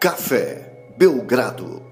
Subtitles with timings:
[0.00, 1.82] Café Belgrado.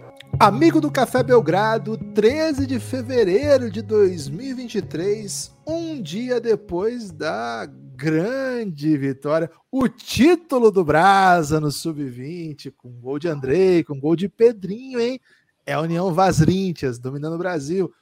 [0.40, 9.51] Amigo do Café Belgrado, 13 de fevereiro de 2023, um dia depois da grande vitória,
[9.71, 15.20] o título do Brasa no Sub-20, com gol de Andrei, com gol de Pedrinho, hein?
[15.66, 17.93] É a União Vasrintias dominando o Brasil.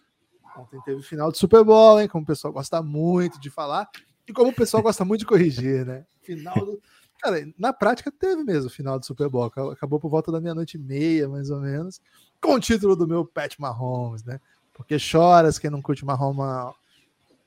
[0.56, 2.06] Ontem teve final de Super Bowl, hein?
[2.06, 3.90] Como o pessoal gosta muito de falar
[4.28, 6.04] e como o pessoal gosta muito de corrigir, né?
[6.22, 6.80] Final do.
[7.20, 9.44] Cara, na prática teve mesmo o final do Super Bowl.
[9.44, 12.00] Acabou por volta da meia-noite e meia, mais ou menos,
[12.40, 14.40] com o título do meu Pat Mahomes, né?
[14.72, 16.74] Porque choras quem não curte Mahomes.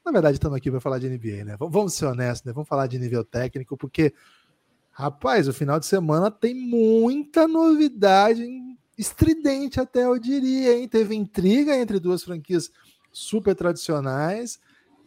[0.05, 1.55] Na verdade, estamos aqui para falar de NBA, né?
[1.59, 2.53] Vamos ser honestos, né?
[2.53, 4.13] Vamos falar de nível técnico, porque,
[4.91, 8.43] rapaz, o final de semana tem muita novidade
[8.97, 10.87] estridente, até eu diria, hein?
[10.87, 12.71] Teve intriga entre duas franquias
[13.11, 14.59] super tradicionais.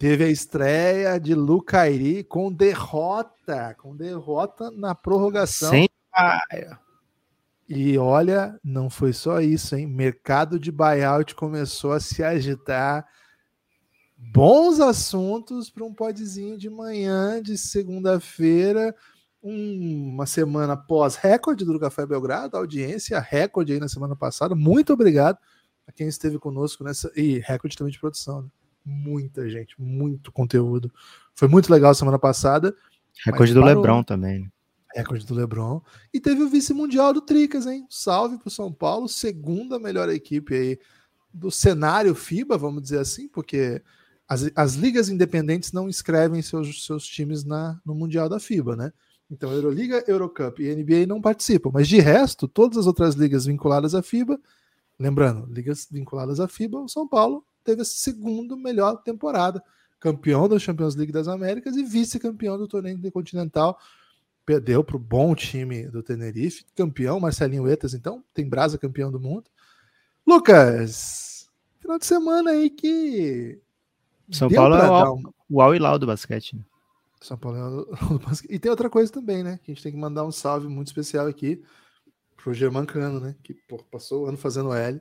[0.02, 5.70] Teve a estreia de Lucairi com derrota, com derrota na prorrogação.
[5.70, 5.88] Sem
[7.68, 9.86] e olha, não foi só isso, hein?
[9.86, 13.06] Mercado de buyout começou a se agitar.
[14.18, 18.92] Bons assuntos para um podzinho de manhã de segunda-feira,
[19.40, 24.56] um, uma semana pós-recorde do Café Belgrado, audiência recorde aí na semana passada.
[24.56, 25.38] Muito obrigado
[25.86, 28.42] a quem esteve conosco nessa e recorde também de produção.
[28.42, 28.48] Né?
[28.84, 30.92] Muita gente, muito conteúdo.
[31.34, 32.74] Foi muito legal semana passada.
[33.24, 33.76] Recorde do parou.
[33.76, 34.40] Lebron também.
[34.40, 34.48] Né?
[34.94, 35.82] Recorde do Lebron.
[36.12, 37.86] E teve o vice-mundial do Tricas, hein?
[37.88, 40.78] Salve para o São Paulo, segunda melhor equipe aí
[41.32, 43.82] do cenário FIBA, vamos dizer assim, porque
[44.28, 48.92] as, as ligas independentes não inscrevem seus, seus times na, no Mundial da FIBA, né?
[49.30, 53.94] Então, Euroliga, Eurocup e NBA não participam, mas de resto, todas as outras ligas vinculadas
[53.94, 54.38] à FIBA,
[54.98, 59.62] lembrando, ligas vinculadas à FIBA, o São Paulo teve a segunda melhor temporada,
[59.98, 63.78] campeão da Champions League das Américas e vice-campeão do torneio intercontinental.
[64.44, 69.20] Perdeu para o bom time do Tenerife, campeão, Marcelinho Etas, então, tem brasa campeão do
[69.20, 69.44] mundo.
[70.26, 71.48] Lucas,
[71.80, 73.60] final de semana aí que.
[74.30, 75.22] São Paulo é o, um...
[75.50, 76.56] o Al Hilal do basquete.
[76.56, 76.64] Né?
[77.20, 78.52] São Paulo é o basquete.
[78.52, 79.60] E tem outra coisa também, né?
[79.62, 81.62] Que a gente tem que mandar um salve muito especial aqui
[82.36, 83.36] pro Germancano, né?
[83.42, 85.00] Que pô, passou o ano fazendo L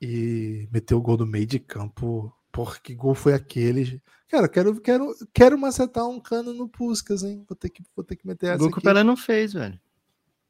[0.00, 2.32] e meteu o gol do meio de campo.
[2.50, 4.02] Porra, que gol foi aquele?
[4.28, 7.44] Cara, quero, quero, quero macetar um cano no Puscas, hein?
[7.48, 8.56] Vou ter que, vou ter que meter essa.
[8.56, 9.78] O gol que o Pelé não fez, velho.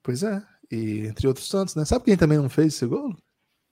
[0.02, 0.42] Pois é.
[0.70, 1.84] E entre outros tantos, né?
[1.84, 3.14] Sabe quem também não fez esse gol?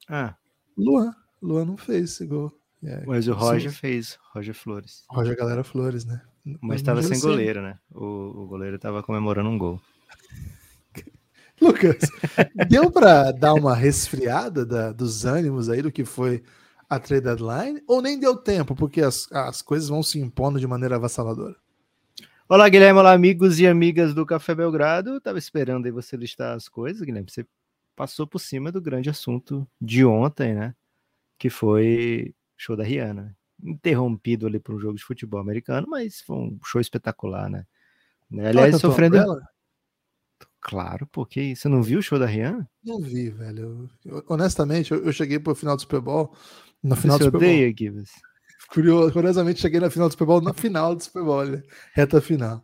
[0.08, 0.34] Ah.
[0.76, 1.14] Luan.
[1.40, 2.52] Luan não fez esse gol.
[2.82, 3.76] É, Mas o Roger sim.
[3.76, 5.04] fez, Roger Flores.
[5.08, 6.20] Roger Galera Flores, né?
[6.60, 7.78] Mas estava sem goleiro, né?
[7.90, 9.80] O, o goleiro estava comemorando um gol.
[11.62, 11.98] Lucas,
[12.68, 16.42] deu para dar uma resfriada da, dos ânimos aí do que foi
[16.88, 17.82] a trade deadline?
[17.86, 21.56] Ou nem deu tempo, porque as, as coisas vão se impondo de maneira avassaladora?
[22.48, 22.98] Olá, Guilherme.
[23.00, 25.20] Olá, amigos e amigas do Café Belgrado.
[25.20, 27.30] Tava esperando aí você listar as coisas, Guilherme.
[27.30, 27.44] Você
[27.94, 30.74] passou por cima do grande assunto de ontem, né?
[31.36, 33.36] Que foi o show da Rihanna.
[33.62, 37.66] Interrompido ali por um jogo de futebol americano, mas foi um show espetacular, né?
[38.30, 38.48] né?
[38.48, 39.18] Aliás, sofrendo.
[40.60, 42.68] Claro, porque você não viu o show da Rihanna?
[42.84, 43.88] Não vi, velho.
[44.04, 46.34] Eu, honestamente, eu, eu, cheguei pro final do Super Bowl.
[46.82, 48.04] No você final do Super odeia, Bowl.
[48.68, 51.62] Curioso, curiosamente, cheguei na final do Super Bowl, na final do Super Bowl, né?
[51.94, 52.62] reta final.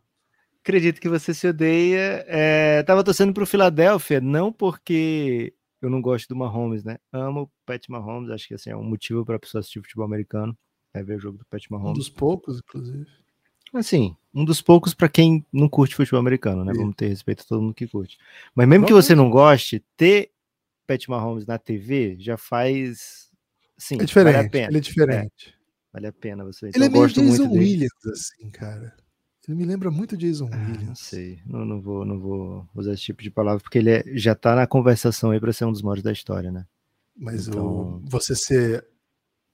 [0.61, 2.25] Acredito que você se odeia.
[2.27, 6.99] É, tava torcendo pro Philadelphia, não porque eu não gosto do Mahomes, né?
[7.13, 10.07] Amo o Pat Mahomes, acho que assim, é um motivo para a pessoa assistir futebol
[10.07, 10.57] americano,
[10.93, 11.91] é ver o jogo do Pat Mahomes.
[11.91, 13.07] Um dos poucos, inclusive.
[13.73, 16.73] Assim, um dos poucos para quem não curte futebol americano, né?
[16.73, 16.81] Sim.
[16.81, 18.19] Vamos ter respeito a todo mundo que curte.
[18.55, 20.33] Mas mesmo que você não goste, ter
[20.87, 23.31] Pat Mahomes na TV já faz.
[23.79, 24.35] Sim, é diferente.
[24.35, 24.69] Vale a pena.
[24.69, 25.49] Ele é diferente.
[25.49, 25.53] É,
[25.93, 26.67] vale a pena você.
[26.67, 28.95] Ele então, é meio Jason Williams, assim, cara.
[29.47, 30.87] Ele me lembra muito Jason ah, Williams.
[30.87, 34.03] Não sei, não, não, vou, não vou usar esse tipo de palavra, porque ele é,
[34.15, 36.67] já tá na conversação aí para ser um dos maiores da história, né?
[37.15, 37.67] Mas então...
[37.67, 38.87] o, você ser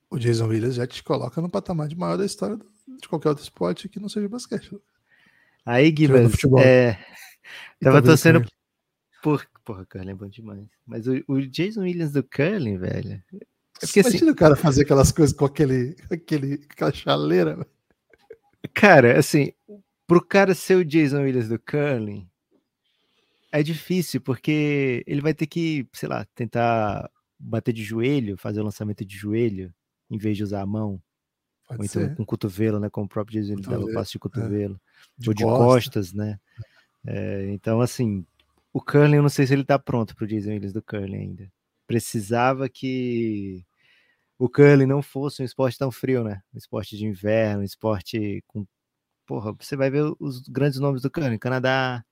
[0.08, 2.58] o Jason Williams já te coloca no patamar de maior da história
[3.00, 4.76] de qualquer outro esporte que não seja basquete.
[5.64, 6.32] Aí, Guilherme,
[6.62, 6.98] é...
[7.82, 8.44] tava torcendo
[9.22, 9.46] por.
[9.64, 10.66] Porra, curling é bom demais.
[10.86, 13.22] Mas o, o Jason Williams do curling, velho.
[13.32, 13.44] É
[13.80, 14.30] porque, assim Imagina assim...
[14.30, 17.66] o cara fazer aquelas coisas com aquele, aquele, aquela chaleira.
[18.74, 19.52] Cara, assim,
[20.06, 22.28] pro cara ser o Jason Williams do curling,
[23.52, 28.64] é difícil, porque ele vai ter que, sei lá, tentar bater de joelho, fazer o
[28.64, 29.72] lançamento de joelho,
[30.10, 31.00] em vez de usar a mão.
[31.70, 32.16] Pode ou então ser.
[32.16, 32.90] com o cotovelo, né?
[32.90, 34.20] Como o próprio Jesus dava o passo de é.
[34.20, 34.74] cotovelo.
[34.74, 35.22] É.
[35.22, 36.40] De ou de costas, né?
[37.06, 38.26] É, então, assim,
[38.72, 41.52] o curling, eu não sei se ele tá pronto pro Jason Williams do curling ainda.
[41.86, 43.64] Precisava que
[44.36, 46.42] o curling não fosse um esporte tão frio, né?
[46.52, 48.66] Um esporte de inverno, um esporte com.
[49.24, 52.04] Porra, você vai ver os grandes nomes do curling: Canadá,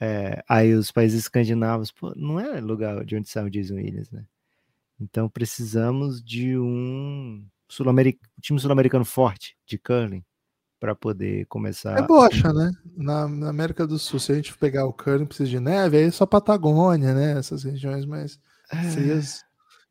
[0.00, 4.10] É, aí os países escandinavos, pô, não é lugar de onde sai o Jason Williams,
[4.10, 4.24] né?
[4.98, 7.86] Então precisamos de um sul
[8.40, 10.22] time sul-americano forte de curling
[10.78, 11.98] para poder começar.
[11.98, 12.70] É bocha, né?
[12.96, 16.04] Na, na, América do Sul, se a gente pegar o curling precisa de neve, aí
[16.04, 17.38] é só Patagônia, né?
[17.38, 18.38] Essas regiões mais
[18.70, 18.82] é...
[18.90, 19.42] frias.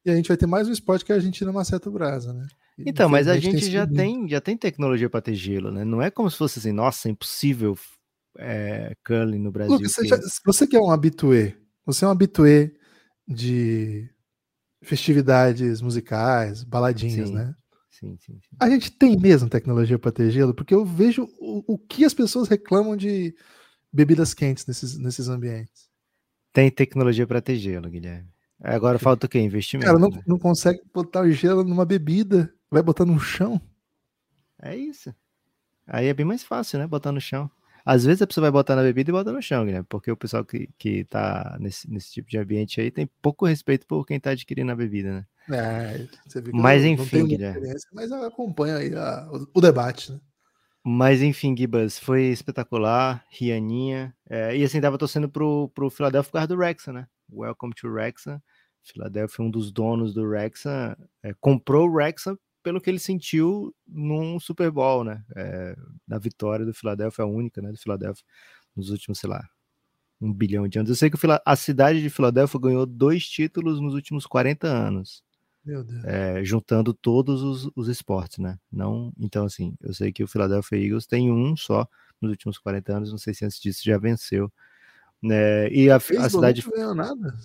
[0.05, 2.45] E a gente vai ter mais um esporte que a Argentina Maceto Brasa, né?
[2.77, 5.83] Então, mas a gente tem já tem já tem tecnologia para ter gelo, né?
[5.83, 7.77] Não é como se fosse assim, nossa, é impossível
[8.37, 9.73] é, curling no Brasil.
[9.73, 11.55] Lucas, você, já, você que é um habituê,
[11.85, 12.73] você é um habituê
[13.27, 14.09] de
[14.83, 17.53] festividades musicais, baladinhas, sim, né?
[18.01, 21.75] Sim, sim, sim, A gente tem mesmo tecnologia para ter gelo, porque eu vejo o,
[21.75, 23.35] o que as pessoas reclamam de
[23.93, 25.87] bebidas quentes nesses, nesses ambientes.
[26.51, 28.27] Tem tecnologia para ter gelo, Guilherme.
[28.59, 29.39] Agora falta o quê?
[29.39, 29.85] Investimento.
[29.85, 30.21] Cara, não, né?
[30.25, 33.61] não consegue botar o gelo numa bebida, vai botar no chão.
[34.59, 35.13] É isso.
[35.85, 36.87] Aí é bem mais fácil, né?
[36.87, 37.49] Botar no chão.
[37.85, 39.83] Às vezes a pessoa vai botar na bebida e bota no chão, né?
[39.89, 43.87] Porque o pessoal que, que tá nesse, nesse tipo de ambiente aí tem pouco respeito
[43.87, 45.25] por quem tá adquirindo a bebida, né?
[45.49, 46.07] É,
[46.53, 47.73] mas enfim, Guilherme.
[47.91, 50.19] Mas acompanha aí a, o, o, debate, né?
[50.83, 54.15] Mas enfim, Gibas, foi espetacular, Rianinha.
[54.29, 57.07] É, e assim, tava torcendo pro, pro Philadelphia por causa do Rexa, né?
[57.31, 58.41] Welcome to Rexa.
[58.83, 64.39] Philadelphia, um dos donos do Rexa, é, comprou o Rexa pelo que ele sentiu num
[64.39, 65.23] Super Bowl, né?
[65.35, 65.75] É,
[66.07, 67.71] na vitória do Philadelphia, a única, né?
[67.71, 68.23] Do Philadelphia,
[68.75, 69.47] nos últimos, sei lá,
[70.19, 70.89] um bilhão de anos.
[70.89, 75.23] Eu sei que a cidade de Filadélfia ganhou dois títulos nos últimos 40 anos.
[75.65, 76.03] Meu Deus.
[76.05, 78.57] É, juntando todos os, os, esportes, né?
[78.71, 81.87] Não, então, assim, eu sei que o Philadelphia Eagles tem um só
[82.19, 84.51] nos últimos 40 anos, não sei se antes disso já venceu.
[85.21, 85.69] Né?
[85.69, 86.63] E a, a cidade.
[86.65, 87.37] Não ganhou nada.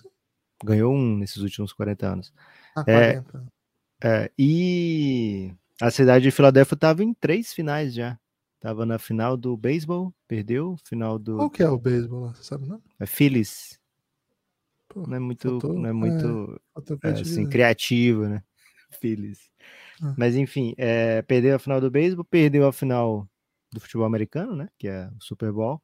[0.65, 2.33] Ganhou um nesses últimos 40 anos.
[2.75, 3.39] Ah, 40.
[3.39, 3.56] É,
[4.03, 8.19] é, e a cidade de Filadélfia estava em três finais já.
[8.61, 10.77] Tava na final do beisebol, perdeu.
[10.85, 11.37] Final do.
[11.37, 12.35] Qual que é o beisebol lá?
[12.35, 12.83] Você sabe não?
[12.99, 13.79] É Phillies.
[14.89, 16.61] Pô, não é muito, faltou, não é muito
[17.03, 18.43] é, assim, criativo, né?
[19.01, 19.51] Phillies.
[20.03, 20.15] Ah.
[20.17, 23.29] Mas enfim, é, perdeu a final do beisebol, perdeu a final
[23.73, 24.69] do futebol americano, né?
[24.79, 25.83] Que é o Super Bowl.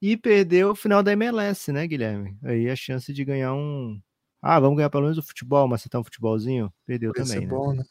[0.00, 2.36] E perdeu o final da MLS, né, Guilherme?
[2.42, 4.00] Aí a chance de ganhar um.
[4.46, 6.70] Ah, vamos ganhar pelo menos o futebol, mas você tá um futebolzinho?
[6.84, 7.50] Perdeu Pode também, né?
[7.50, 7.82] Bom, né?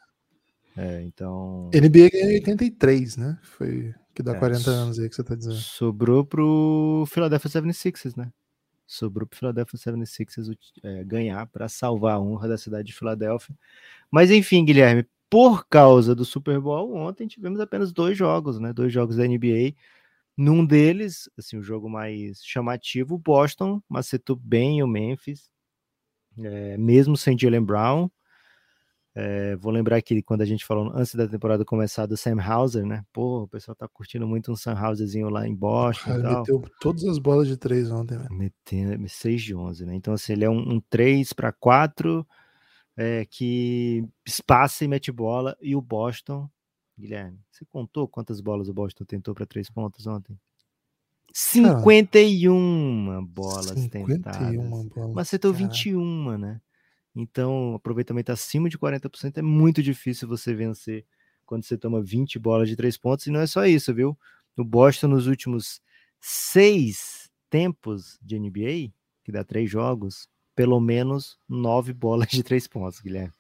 [0.78, 1.72] É, então.
[1.74, 3.40] NBA ganhou em 83, né?
[3.42, 5.56] Foi que dá é, 40 anos aí que você tá dizendo.
[5.56, 8.32] Sobrou pro Philadelphia 76ers, né?
[8.86, 13.58] Sobrou pro Philadelphia 76ers é, ganhar para salvar a honra da cidade de Filadélfia.
[14.12, 18.72] Mas enfim, Guilherme, por causa do Super Bowl, ontem tivemos apenas dois jogos, né?
[18.72, 19.74] Dois jogos da NBA.
[20.38, 25.50] Num deles, assim, o jogo mais chamativo, o Boston macetou bem o Memphis,
[26.40, 28.10] é, mesmo sem Jalen Brown.
[29.16, 32.84] É, vou lembrar que quando a gente falou antes da temporada começar do Sam Hauser,
[32.84, 33.06] né?
[33.14, 36.10] Pô, o pessoal tá curtindo muito um Sam Hauserzinho lá em Boston.
[36.10, 38.28] Cara, meteu todas as bolas de três ontem, né?
[38.32, 39.96] Metendo 6 de 11, né?
[39.96, 42.26] Então, assim, ele é um, um 3 para 4
[42.98, 45.56] é, que espaça e mete bola.
[45.62, 46.50] E o Boston,
[46.98, 50.36] Guilherme, você contou quantas bolas o Boston tentou para três pontos ontem?
[51.31, 54.56] 51 Cara, bolas 51 tentadas.
[54.56, 56.62] Bolas, Mas acertou 21, né?
[57.16, 61.06] Então, aproveitamento acima de 40% é muito difícil você vencer
[61.46, 63.27] quando você toma 20 bolas de três pontos.
[63.27, 64.18] E não é só isso, viu?
[64.58, 65.82] No Boston, nos últimos
[66.20, 68.92] seis tempos de NBA,
[69.24, 73.34] que dá três jogos, pelo menos nove bolas de três pontos, Guilherme.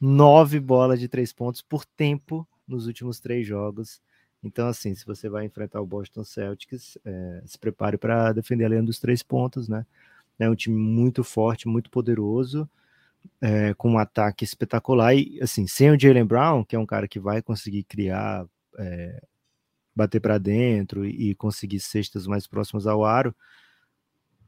[0.00, 4.00] Nove bolas de três pontos por tempo nos últimos três jogos.
[4.42, 8.68] Então, assim, se você vai enfrentar o Boston Celtics, é, se prepare para defender a
[8.68, 9.84] linha dos três pontos, né?
[10.38, 12.68] É um time muito forte, muito poderoso
[13.40, 15.14] é, com um ataque espetacular.
[15.14, 18.46] E, assim, sem o Jalen Brown, que é um cara que vai conseguir criar,
[18.78, 19.22] é,
[19.94, 23.34] bater para dentro e, e, conseguir cestas mais próximas ao aro,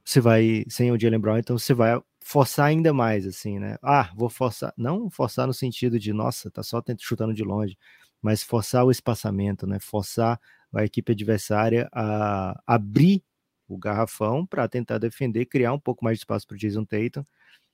[0.04, 3.76] você vai, sem o Jalen Brown, então você vai forçar ainda mais, assim, né?
[3.82, 7.76] Ah, vou forçar, não forçar no sentido de, nossa, tá só chutando de longe,
[8.22, 9.78] mas forçar o espaçamento, né?
[9.80, 10.40] Forçar
[10.74, 13.22] a equipe adversária a abrir
[13.68, 17.24] o garrafão para tentar defender, criar um pouco mais de espaço para o Jason Tatum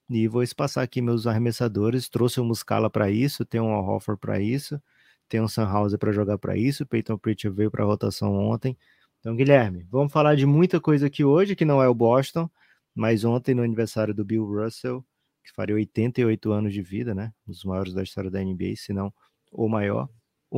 [0.09, 2.09] e vou espaçar aqui meus arremessadores.
[2.09, 4.81] Trouxe o Muscala para isso, tem um Hoffer para isso,
[5.29, 6.87] tem um Sunhauser para jogar para isso.
[6.87, 8.77] Peyton Pritchard veio para a rotação ontem.
[9.21, 12.49] Então, Guilherme, vamos falar de muita coisa aqui hoje, que não é o Boston,
[12.95, 15.05] mas ontem no aniversário do Bill Russell,
[15.43, 17.33] que faria 88 anos de vida, né?
[17.47, 19.13] Um dos maiores da história da NBA, se não
[19.51, 20.09] o maior.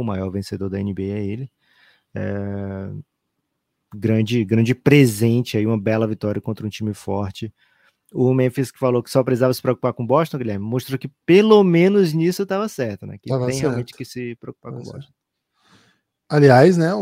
[0.01, 1.51] O maior vencedor da NBA é ele.
[2.15, 2.91] É...
[3.95, 7.53] Grande, grande presente aí, uma bela vitória contra um time forte
[8.13, 11.63] o Memphis que falou que só precisava se preocupar com Boston, Guilherme, mostrou que pelo
[11.63, 13.19] menos nisso estava certo, né?
[13.19, 13.67] Que tava tem certo.
[13.67, 15.13] realmente que se preocupar tava com Boston.
[16.31, 16.95] Aliás, né,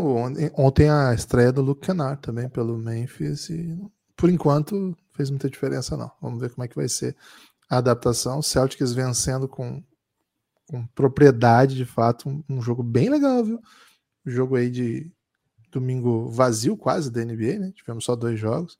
[0.55, 3.77] ontem a estreia do Luke Kennard também pelo Memphis e
[4.15, 6.09] por enquanto, fez muita diferença, não.
[6.21, 7.15] Vamos ver como é que vai ser
[7.69, 8.41] a adaptação.
[8.41, 9.83] Celtics vencendo com,
[10.67, 13.59] com propriedade, de fato, um, um, jogo bem legal, viu?
[14.25, 15.11] Jogo aí de
[15.71, 17.71] domingo vazio quase da NBA, né?
[17.73, 18.77] Tivemos só dois jogos,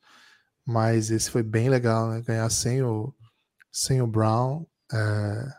[0.65, 2.21] mas esse foi bem legal, né?
[2.21, 3.13] Ganhar sem o,
[3.71, 4.65] sem o Brown.
[4.93, 5.53] É...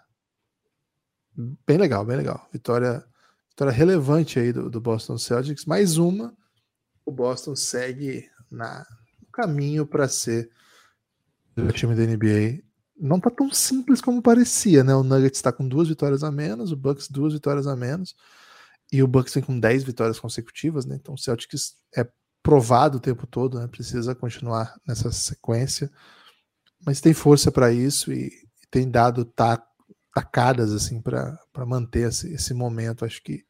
[1.66, 2.46] Bem legal, bem legal.
[2.52, 3.04] Vitória,
[3.48, 5.64] vitória relevante aí do, do Boston Celtics.
[5.64, 6.36] Mais uma.
[7.06, 8.84] O Boston segue na,
[9.20, 10.50] no caminho para ser
[11.56, 12.67] o time da NBA.
[13.00, 14.94] Não tá tão simples como parecia, né?
[14.94, 18.14] O Nuggets está com duas vitórias a menos, o Bucks duas vitórias a menos.
[18.92, 20.96] E o Bucks vem com 10 vitórias consecutivas, né?
[20.96, 22.08] Então o Celtics é
[22.42, 23.66] provado o tempo todo, né?
[23.66, 25.90] Precisa continuar nessa sequência.
[26.84, 29.62] Mas tem força para isso e, e, tem dado ta,
[30.14, 33.04] tacadas assim para manter esse, esse momento.
[33.04, 33.44] Acho que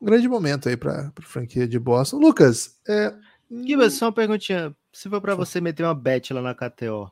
[0.00, 2.18] um grande momento aí para a franquia de Boston.
[2.18, 3.14] Lucas, é.
[3.50, 4.74] Giba, só uma perguntinha.
[4.92, 7.10] Se for para você meter uma bet lá na KTO,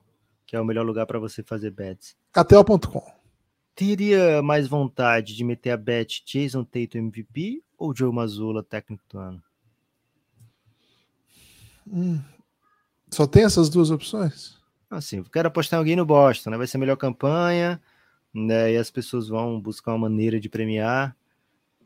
[0.48, 2.16] que é o melhor lugar para você fazer bets.
[2.32, 3.18] KTO.com
[3.78, 9.20] teria mais vontade de meter a bet Jason Tatum MVP ou Joe Mazzulla técnico do
[9.20, 9.40] ano?
[11.86, 12.20] Hum,
[13.08, 14.58] só tem essas duas opções?
[14.90, 16.56] Assim, quero apostar em alguém no Boston, né?
[16.56, 17.80] Vai ser a melhor campanha,
[18.34, 18.72] né?
[18.72, 21.16] E as pessoas vão buscar uma maneira de premiar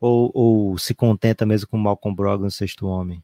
[0.01, 3.23] ou, ou se contenta mesmo com o Malcolm Brogdon, sexto homem?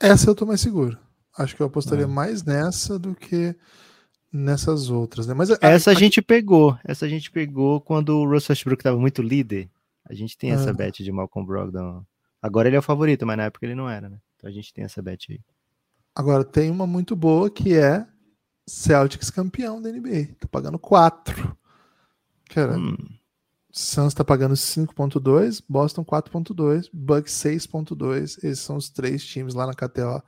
[0.00, 0.96] Essa eu tô mais seguro.
[1.36, 2.06] Acho que eu apostaria é.
[2.06, 3.56] mais nessa do que
[4.34, 5.34] nessas outras, né?
[5.34, 8.98] Mas essa a, a, gente pegou, essa a gente pegou quando o Russell Westbrook estava
[8.98, 9.70] muito líder.
[10.04, 10.72] A gente tem essa ah.
[10.72, 12.04] bet de Malcolm Brogdon.
[12.42, 14.18] Agora ele é o favorito, mas na época ele não era, né?
[14.36, 15.40] Então a gente tem essa bet aí.
[16.14, 18.04] Agora tem uma muito boa que é
[18.66, 20.34] Celtics campeão da NBA.
[20.40, 21.56] Tá pagando 4.
[22.50, 22.96] Cara, hum.
[23.70, 28.38] Suns tá pagando 5.2, Boston 4.2, Bucks 6.2.
[28.44, 30.22] Esses são os três times lá na KTO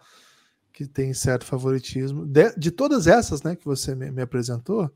[0.76, 2.26] que tem certo favoritismo.
[2.26, 4.92] De, de todas essas né, que você me, me apresentou,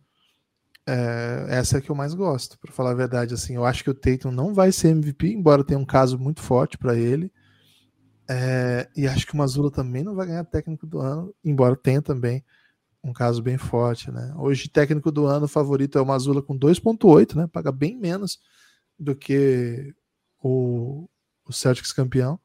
[0.87, 3.33] é, essa é que eu mais gosto, para falar a verdade.
[3.33, 6.43] Assim, eu acho que o Tatum não vai ser MVP, embora tenha um caso muito
[6.43, 7.33] forte para ele.
[8.29, 12.03] É, e acho que o Mazula também não vai ganhar técnico do ano, embora tenha
[12.03, 12.45] também
[13.03, 14.11] um caso bem forte.
[14.11, 14.35] Né?
[14.37, 17.47] Hoje, técnico do ano favorito é o Mazula com 2,8, né?
[17.47, 18.39] paga bem menos
[18.99, 19.95] do que
[20.43, 21.09] o,
[21.47, 22.39] o Celtics campeão.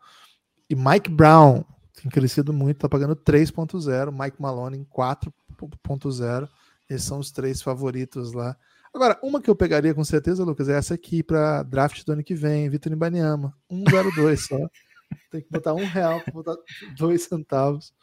[0.70, 6.49] E Mike Brown, tem crescido muito, tá pagando 3.0, Mike Malone em 4.0.
[6.89, 8.55] Esses são os três favoritos lá.
[8.93, 12.23] Agora, uma que eu pegaria com certeza, Lucas, é essa aqui para draft do ano
[12.23, 14.57] que vem, Vitor Ibaniama, 1,02 só.
[15.31, 16.55] Tem que botar um real para botar
[16.97, 17.93] dois centavos.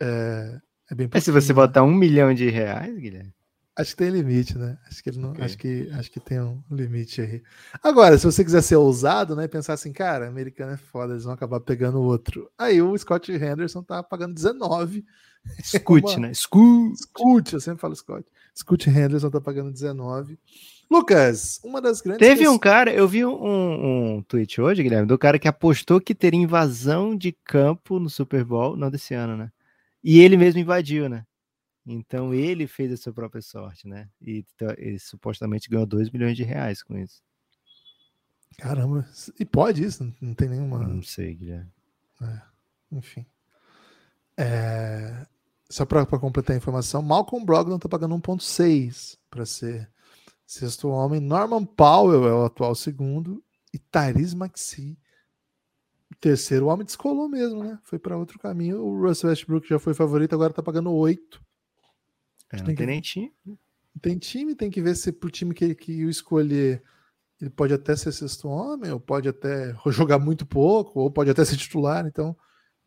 [0.00, 0.60] É,
[0.90, 3.34] é bem Mas se você botar um milhão de reais, Guilherme?
[3.74, 4.76] Acho que tem limite, né?
[4.86, 5.44] Acho que ele não, okay.
[5.44, 7.42] acho que acho que tem um limite aí.
[7.82, 11.32] Agora, se você quiser ser ousado, né, pensar assim, cara, americano é foda, eles vão
[11.32, 12.50] acabar pegando outro.
[12.58, 15.04] Aí o Scott Henderson tá pagando 19.
[15.64, 16.18] Scoot, uma...
[16.28, 16.34] né?
[16.34, 16.96] Scoot.
[17.00, 18.26] Scoot, eu sempre falo Scott.
[18.54, 20.38] Scott Henderson tá pagando 19.
[20.90, 25.16] Lucas, uma das grandes Teve um cara, eu vi um, um tweet hoje, Guilherme, do
[25.16, 29.50] cara que apostou que teria invasão de campo no Super Bowl, não desse ano, né?
[30.04, 31.24] E ele mesmo invadiu, né?
[31.84, 34.08] Então ele fez a sua própria sorte, né?
[34.20, 34.44] E
[34.78, 37.20] ele supostamente ganhou 2 milhões de reais com isso.
[38.58, 39.08] Caramba,
[39.40, 40.14] e pode isso?
[40.20, 40.86] Não tem nenhuma.
[40.86, 41.72] Não sei, Guilherme.
[42.20, 42.42] É,
[42.92, 43.26] enfim.
[44.36, 45.26] É...
[45.68, 49.90] Só para completar a informação, Malcolm Brogdon tá pagando 1,6 para ser
[50.46, 51.18] sexto homem.
[51.18, 53.42] Norman Powell é o atual segundo.
[53.72, 54.98] E Tyrese Maxi,
[56.20, 56.66] terceiro.
[56.66, 57.78] Homem descolou mesmo, né?
[57.82, 58.84] Foi para outro caminho.
[58.84, 61.42] O Russell Westbrook já foi favorito, agora tá pagando 8.
[62.52, 63.32] É, não tem, tem nem time.
[64.00, 66.82] Tem time, tem que ver se pro time que, que o escolher
[67.42, 71.44] ele pode até ser sexto homem, ou pode até jogar muito pouco, ou pode até
[71.44, 72.06] ser titular.
[72.06, 72.36] Então,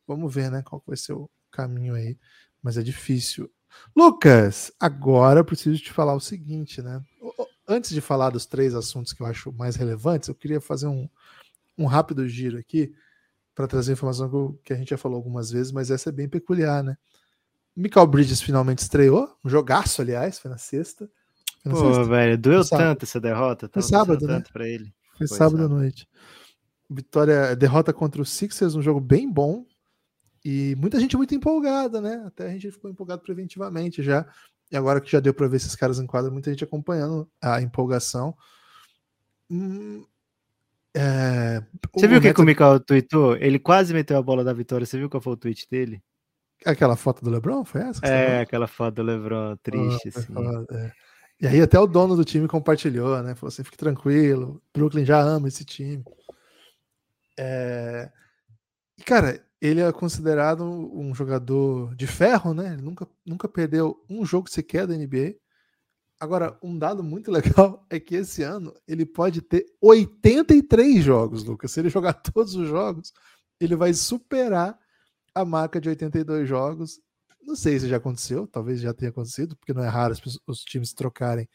[0.07, 0.63] vamos ver, né?
[0.63, 2.17] Qual vai ser o caminho aí.
[2.63, 3.51] Mas é difícil.
[3.93, 7.03] Lucas, agora eu preciso te falar o seguinte, né?
[7.67, 11.10] Antes de falar dos três assuntos que eu acho mais relevantes, eu queria fazer um,
[11.77, 12.93] um rápido giro aqui
[13.53, 16.81] para trazer informação que a gente já falou algumas vezes, mas essa é bem peculiar,
[16.81, 16.98] né?
[17.75, 21.10] Michael Bridges finalmente estreou, um jogaço, aliás, foi na sexta.
[21.62, 22.03] Foi na Pô, sexta.
[22.05, 23.70] velho, doeu tanto essa derrota.
[23.72, 24.44] Foi sábado, né?
[24.53, 24.94] Pra ele.
[25.17, 26.08] Foi, foi sábado, à noite.
[26.89, 29.65] Vitória, derrota contra o Sixers, um jogo bem bom.
[30.44, 32.24] E muita gente muito empolgada, né?
[32.27, 34.27] Até a gente ficou empolgado preventivamente já.
[34.72, 37.62] E agora que já deu para ver esses caras em quadra, muita gente acompanhando a
[37.62, 38.36] empolgação.
[39.50, 40.05] Hum,
[40.96, 41.62] é...
[41.94, 43.36] Você viu o que, que o Michael tweetou?
[43.36, 44.86] Ele quase meteu a bola da vitória.
[44.86, 46.01] Você viu qual foi o tweet dele?
[46.65, 47.65] Aquela foto do Lebron?
[47.65, 48.05] Foi essa?
[48.05, 50.33] É, aquela foto do Lebron, triste, ah, assim.
[50.71, 50.91] é.
[51.41, 53.35] E aí até o dono do time compartilhou, né?
[53.35, 56.03] Falou assim, fique tranquilo, Brooklyn já ama esse time.
[57.38, 58.09] É...
[58.97, 62.74] E, cara, ele é considerado um jogador de ferro, né?
[62.74, 65.35] Ele nunca, nunca perdeu um jogo sequer da NBA.
[66.19, 71.71] Agora, um dado muito legal é que esse ano ele pode ter 83 jogos, Lucas.
[71.71, 73.13] Se ele jogar todos os jogos,
[73.59, 74.79] ele vai superar
[75.35, 76.99] a marca de 82 jogos.
[77.43, 80.63] Não sei se já aconteceu, talvez já tenha acontecido, porque não é raro os, os
[80.63, 81.47] times trocarem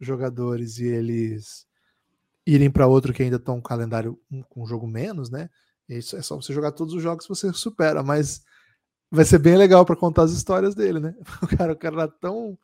[0.00, 1.66] jogadores e eles
[2.46, 4.18] irem para outro que ainda estão um calendário
[4.48, 5.50] com um jogo menos, né?
[5.88, 8.42] Isso é só você jogar todos os jogos que você supera, mas
[9.10, 11.14] vai ser bem legal para contar as histórias dele, né?
[11.42, 12.58] O cara, o cara era tão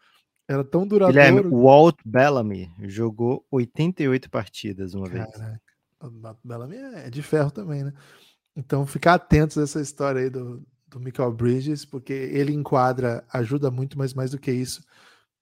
[0.49, 1.12] era tão duradouro.
[1.12, 5.59] Guilherme, o Walt Bellamy jogou 88 partidas uma Caraca, vez.
[6.00, 7.92] O Walt Bellamy é de ferro também, né?
[8.57, 13.71] Então, ficar atentos a essa história aí do, do Michael Bridges, porque ele enquadra, ajuda
[13.71, 14.85] muito, mas mais do que isso,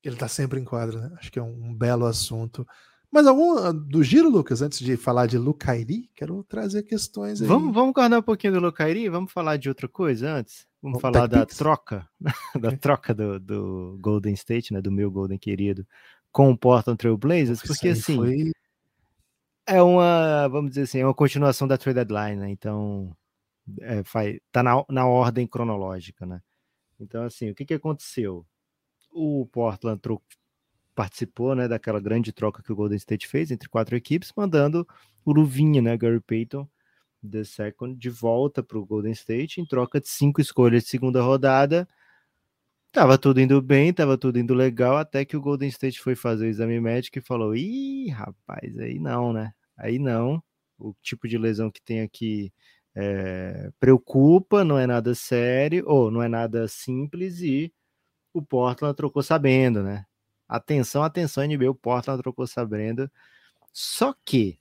[0.03, 1.17] ele tá sempre em quadra, né?
[1.19, 2.67] Acho que é um, um belo assunto.
[3.11, 7.49] Mas algum ah, do giro, Lucas, antes de falar de Lucairi, quero trazer questões aí.
[7.49, 10.67] Vamos, vamos guardar um pouquinho do Lucairi, vamos falar de outra coisa antes?
[10.81, 12.09] Vamos falar da troca,
[12.59, 15.87] da troca do, do, Golden State, né, do meu Golden querido,
[16.33, 18.53] com o Portland Trail Blazers, porque assim, foi...
[19.71, 23.17] é uma, vamos dizer assim, é uma continuação da trade deadline, né, então
[23.81, 26.41] é, faz, tá na, na ordem cronológica, né.
[26.99, 28.47] Então assim, o que que aconteceu?
[29.13, 30.01] O Portland
[30.95, 34.87] participou né, daquela grande troca que o Golden State fez entre quatro equipes, mandando
[35.25, 36.69] o Luvinha, né, Gary Payton,
[37.29, 41.23] the second, de volta para o Golden State em troca de cinco escolhas de segunda
[41.23, 41.89] rodada.
[42.93, 46.47] Tava tudo indo bem, tava tudo indo legal, até que o Golden State foi fazer
[46.47, 49.53] o exame médico e falou: ih, rapaz, aí não, né?
[49.81, 50.43] Aí não.
[50.79, 52.53] O tipo de lesão que tem aqui
[52.95, 57.73] é, preocupa, não é nada sério, ou não é nada simples, e
[58.33, 60.07] o Portland trocou sabendo, né?
[60.49, 63.11] Atenção, atenção, NBA, o Portland trocou sabendo.
[63.73, 64.59] Só que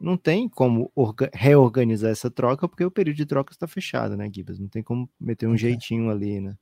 [0.00, 0.92] não tem como
[1.32, 4.58] reorganizar essa troca, porque o período de troca está fechado, né, Gibas?
[4.58, 5.58] Não tem como meter um é.
[5.58, 6.56] jeitinho ali, né?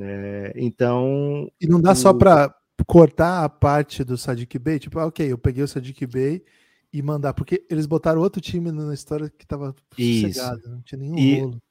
[0.00, 1.50] É, então.
[1.60, 1.96] E não dá o...
[1.96, 2.54] só para
[2.86, 4.78] cortar a parte do Sadiq Bey?
[4.78, 6.44] Tipo, ah, ok, eu peguei o Sadiq Bey
[6.92, 11.18] e mandar, porque eles botaram outro time na história que estava sossegado, não tinha nenhum
[11.18, 11.62] e, rolo.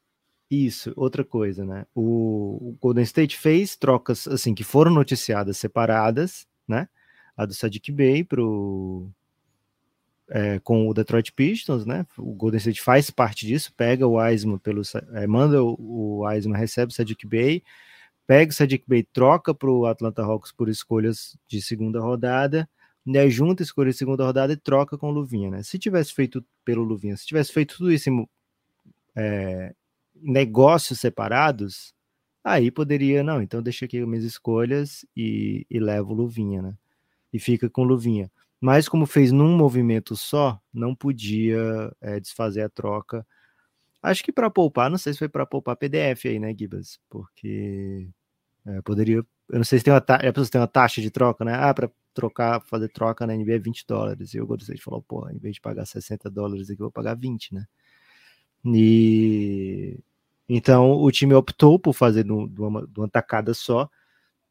[0.52, 1.86] Isso, outra coisa, né?
[1.96, 6.88] O, o, Golden State fez trocas assim que foram noticiadas separadas, né?
[7.36, 9.10] A do Sadiq Bey pro
[10.30, 12.06] é, com o Detroit Pistons, né?
[12.18, 14.82] O Golden State faz parte disso, pega o Wiseman pelo
[15.14, 17.64] é, manda o, o Wiseman, recebe o Sadiq Bey,
[18.28, 22.70] pega o Sadiq Bey, troca para o Atlanta Hawks por escolhas de segunda rodada,
[23.06, 23.30] né?
[23.30, 25.64] Junta escolha de segunda rodada e troca com o Luvinha, né?
[25.64, 28.28] Se tivesse feito pelo Luvinha, se tivesse feito tudo isso em,
[29.16, 29.74] é,
[30.16, 31.94] negócios separados,
[32.44, 36.78] aí poderia, não, então deixa aqui minhas escolhas e, e levo luvinha, né?
[37.32, 38.32] E fica com luvinha.
[38.62, 43.26] Mas como fez num movimento só, não podia é, desfazer a troca.
[44.04, 47.00] Acho que para poupar, não sei se foi para poupar PDF aí, né, Gibas?
[47.10, 48.10] Porque
[48.66, 49.18] é, poderia.
[49.18, 50.20] Eu não sei se tem uma, ta...
[50.22, 51.54] é, tem uma taxa de troca, né?
[51.56, 54.34] Ah, para trocar, fazer troca na NBA é 20 dólares.
[54.34, 56.92] E o Golden State falou, pô, em vez de pagar 60 dólares aqui, eu vou
[56.92, 57.66] pagar 20, né?
[58.66, 60.00] E
[60.48, 63.90] então o time optou por fazer de uma, de uma tacada só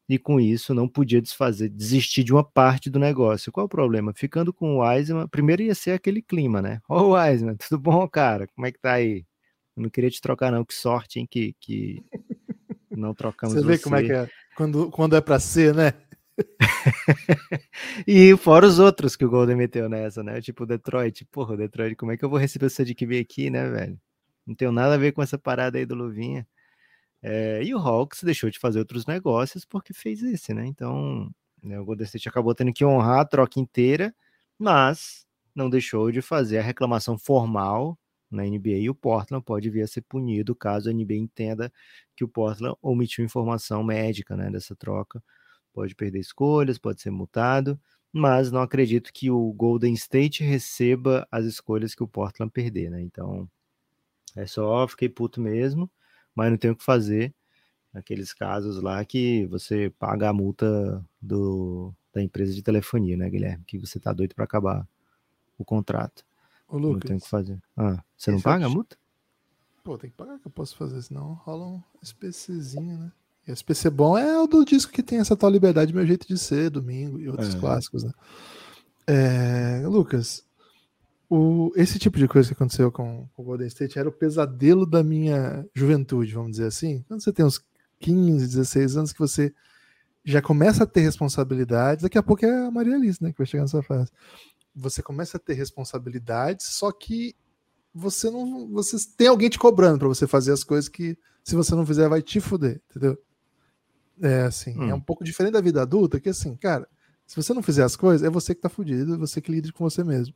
[0.09, 3.51] e com isso não podia desfazer, desistir de uma parte do negócio.
[3.51, 4.13] Qual o problema?
[4.15, 6.81] Ficando com o Wiseman, primeiro ia ser aquele clima, né?
[6.89, 8.47] Ô oh, Wiseman, tudo bom, cara?
[8.47, 9.25] Como é que tá aí?
[9.75, 12.03] Eu não queria te trocar não, que sorte, hein, que, que
[12.91, 13.65] não trocamos você.
[13.65, 13.83] vê você.
[13.83, 15.93] como é que é, quando, quando é para ser, né?
[18.07, 20.41] e fora os outros que o Golden meteu nessa, né?
[20.41, 23.69] Tipo Detroit, porra, Detroit, como é que eu vou receber o Sadiq B aqui, né,
[23.69, 23.99] velho?
[24.45, 26.47] Não tem nada a ver com essa parada aí do Luvinha.
[27.21, 30.65] É, e o Hawks deixou de fazer outros negócios porque fez esse, né?
[30.65, 31.31] Então,
[31.63, 34.13] né, o Golden State acabou tendo que honrar a troca inteira,
[34.59, 37.97] mas não deixou de fazer a reclamação formal
[38.35, 41.71] na NBA e o Portland pode vir a ser punido caso a NBA entenda
[42.15, 45.23] que o Portland omitiu informação médica né, dessa troca.
[45.73, 47.79] Pode perder escolhas, pode ser multado,
[48.11, 53.01] mas não acredito que o Golden State receba as escolhas que o Portland perder, né?
[53.01, 53.49] Então,
[54.35, 55.89] é só, fiquei puto mesmo,
[56.35, 57.33] mas não tenho o que fazer.
[57.93, 63.63] Aqueles casos lá que você paga a multa do, da empresa de telefonia, né, Guilherme?
[63.65, 64.87] Que você tá doido para acabar
[65.57, 66.25] o contrato.
[66.73, 67.61] Ô, Lucas, não tem o que fazer.
[67.77, 68.97] Ah, você não paga a multa?
[69.83, 73.11] Pô, tem que pagar que eu posso fazer, senão rola um SPCzinho, né?
[73.47, 76.35] E SPC bom é o do disco que tem essa tal liberdade, meu jeito de
[76.35, 77.59] ser, domingo e outros é.
[77.59, 78.11] clássicos, né?
[79.05, 80.43] É, Lucas,
[81.29, 84.87] o, esse tipo de coisa que aconteceu com, com o Golden State era o pesadelo
[84.87, 87.05] da minha juventude, vamos dizer assim.
[87.07, 87.63] Quando você tem uns
[87.99, 89.53] 15, 16 anos que você
[90.25, 93.45] já começa a ter responsabilidades, daqui a pouco é a Maria Alice, né, que vai
[93.45, 94.09] chegar nessa fase.
[94.75, 97.35] Você começa a ter responsabilidades, só que
[97.93, 98.67] você não.
[98.71, 102.09] Você tem alguém te cobrando para você fazer as coisas que, se você não fizer,
[102.09, 103.17] vai te fuder, entendeu?
[104.21, 104.89] É assim, hum.
[104.89, 106.87] é um pouco diferente da vida adulta, que assim, cara,
[107.25, 109.71] se você não fizer as coisas, é você que tá fudido, é você que lida
[109.71, 110.35] com você mesmo.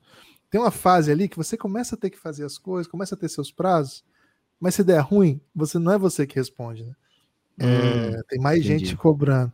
[0.49, 3.17] Tem uma fase ali que você começa a ter que fazer as coisas, começa a
[3.17, 4.03] ter seus prazos,
[4.59, 6.95] mas se der ruim, você não é você que responde, né?
[7.59, 8.85] É, hum, tem mais entendi.
[8.85, 9.51] gente cobrando.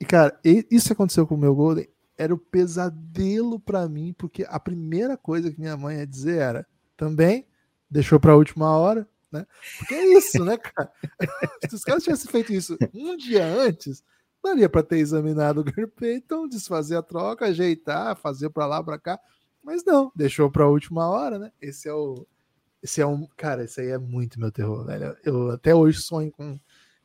[0.00, 1.88] E, cara, isso aconteceu com o meu Golden.
[2.18, 6.66] Era o pesadelo para mim, porque a primeira coisa que minha mãe ia dizer era
[6.96, 7.46] também
[7.88, 9.46] deixou para a última hora, né?
[9.78, 10.92] Porque é isso, né, cara?
[11.70, 14.02] Se os caras tivessem feito isso um dia antes,
[14.42, 18.98] daria para ter examinado o Gary Payton, desfazer a troca, ajeitar, fazer para lá, para
[18.98, 19.20] cá.
[19.62, 21.52] Mas não, deixou para a última hora, né?
[21.60, 22.26] Esse é o.
[22.82, 23.26] Esse é um.
[23.36, 25.16] Cara, esse aí é muito meu terror, velho.
[25.24, 26.58] Eu até hoje sonho com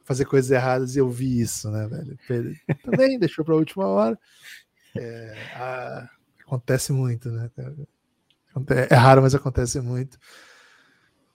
[0.04, 2.17] fazer coisas erradas e eu vi isso, né, velho?
[2.84, 4.19] Também deixou para a última hora.
[4.97, 6.10] É, a,
[6.45, 7.49] acontece muito, né?
[8.89, 10.17] É raro, mas acontece muito.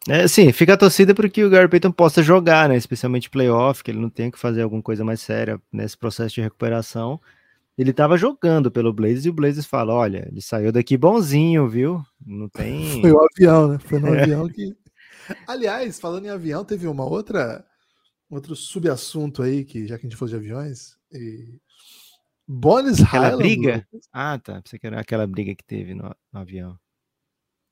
[0.08, 2.76] É, sim, fica a torcida para que o Gary Payton possa jogar, né?
[2.76, 6.40] Especialmente playoff, que ele não tenha que fazer alguma coisa mais séria nesse processo de
[6.40, 7.20] recuperação.
[7.76, 12.02] Ele estava jogando pelo Blazers e o Blazers fala: olha, ele saiu daqui bonzinho, viu?
[12.24, 13.00] Não tem.
[13.02, 13.78] Foi o avião, né?
[13.78, 14.22] Foi no é.
[14.22, 14.74] avião que.
[15.46, 17.64] Aliás, falando em avião, teve uma outra
[18.30, 21.58] outro subassunto aí, que já que a gente falou de aviões, e
[22.48, 23.86] Bonis Aquela briga?
[24.10, 24.62] Ah, tá.
[24.62, 26.78] Pensei que era aquela briga que teve no, no avião.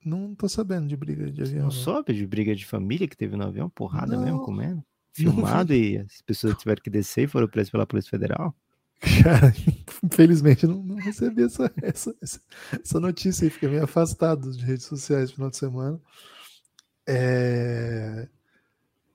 [0.04, 1.56] Não tô sabendo de briga de avião.
[1.56, 3.70] Não, não soube de briga de família que teve no avião?
[3.70, 4.84] Porrada não, mesmo, comendo?
[5.16, 8.54] Filmado e as pessoas tiveram que descer e foram presas pela Polícia Federal?
[9.00, 9.52] Cara,
[10.04, 15.30] infelizmente não, não recebi essa, essa, essa notícia aí, fiquei meio afastado de redes sociais
[15.30, 16.00] no final de semana.
[17.08, 18.28] É...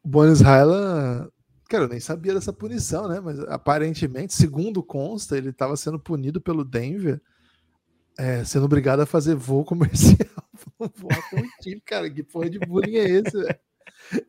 [0.03, 1.29] Bonis Highland,
[1.71, 3.21] cara, eu nem sabia dessa punição, né?
[3.21, 7.21] Mas aparentemente, segundo consta, ele estava sendo punido pelo Denver,
[8.19, 10.43] é, sendo obrigado a fazer voo comercial.
[10.77, 13.59] Voar com o time, cara, que porra de bullying é esse, velho?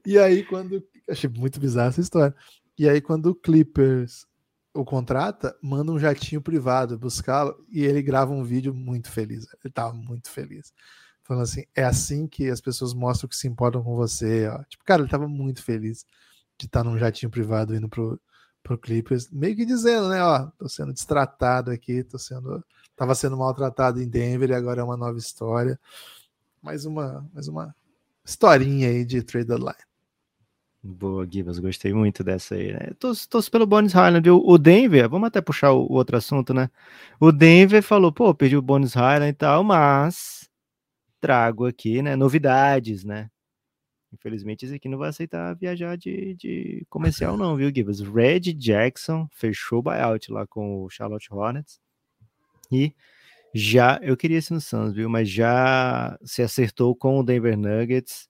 [0.06, 0.84] E aí, quando.
[1.10, 2.34] Achei muito bizarra essa história.
[2.78, 4.24] E aí, quando o Clippers
[4.72, 9.46] o contrata, manda um jatinho privado buscá-lo e ele grava um vídeo muito feliz.
[9.62, 10.72] Ele tava muito feliz
[11.24, 14.46] falando assim: é assim que as pessoas mostram que se importam com você.
[14.46, 14.62] Ó.
[14.64, 16.06] Tipo, cara, ele tava muito feliz
[16.58, 18.20] de estar num jatinho privado indo pro,
[18.62, 20.22] pro Clippers, meio que dizendo, né?
[20.22, 22.64] Ó, tô sendo destratado aqui, tô sendo.
[22.94, 25.80] Tava sendo maltratado em Denver e agora é uma nova história.
[26.62, 27.74] Mais uma, mais uma
[28.24, 29.74] historinha aí de trade deadline.
[30.84, 32.90] Boa, Gibas, gostei muito dessa aí, né?
[32.98, 33.12] Tô,
[33.50, 34.28] pelo Bones Highland.
[34.30, 36.68] O, Denver, vamos até puxar o, o, outro assunto, né?
[37.20, 40.48] O Denver falou, pô, perdi o Bones Highland e tal, mas
[41.20, 43.30] trago aqui, né, novidades, né?
[44.12, 48.00] Infelizmente, esse aqui não vai aceitar viajar de, de comercial, não, viu, Gibas?
[48.00, 51.80] Red Jackson fechou o buyout lá com o Charlotte Hornets.
[52.70, 52.92] E
[53.54, 55.08] já, eu queria esse no Suns, viu?
[55.08, 58.28] Mas já se acertou com o Denver Nuggets.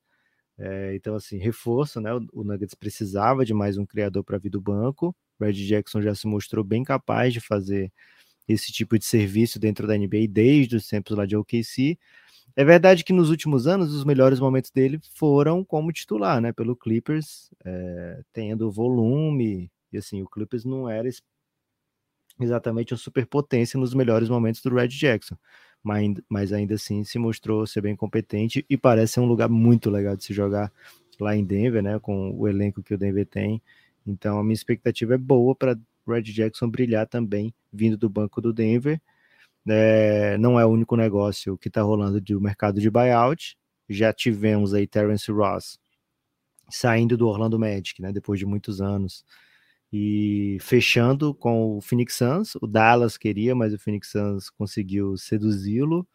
[0.59, 2.15] É, então, assim, reforço, né?
[2.15, 5.15] O, o Nuggets precisava de mais um criador para vir do banco.
[5.41, 7.93] Red Jackson já se mostrou bem capaz de fazer
[8.49, 11.99] esse tipo de serviço dentro da NBA desde os tempos lá de OKC.
[12.57, 16.53] É verdade que nos últimos anos os melhores momentos dele foram como titular, né?
[16.53, 21.09] Pelo Clippers, é, tendo volume, e assim, o Clippers não era
[22.41, 25.37] exatamente uma superpotência nos melhores momentos do Red Jackson,
[25.83, 29.91] mas, mas ainda assim se mostrou ser bem competente e parece ser um lugar muito
[29.91, 30.73] legal de se jogar
[31.21, 31.99] lá em Denver, né?
[31.99, 33.63] Com o elenco que o Denver tem.
[34.07, 38.53] Então a minha expectativa é boa para Red Jackson brilhar também vindo do banco do
[38.53, 39.01] Denver
[39.69, 43.57] é, não é o único negócio que está rolando do mercado de buyout.
[43.89, 45.79] Já tivemos aí Terence Ross
[46.71, 49.25] saindo do Orlando Magic, né, depois de muitos anos,
[49.93, 52.55] e fechando com o Phoenix Suns.
[52.57, 56.07] O Dallas queria, mas o Phoenix Suns conseguiu seduzi-lo.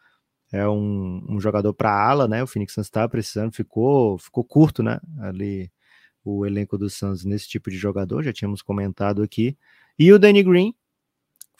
[0.52, 2.42] É um, um jogador para ala, né?
[2.42, 5.00] O Phoenix Suns está precisando, ficou, ficou curto, né?
[5.20, 5.70] Ali
[6.24, 9.58] o elenco do Suns nesse tipo de jogador, já tínhamos comentado aqui.
[10.00, 10.74] E o Danny Green,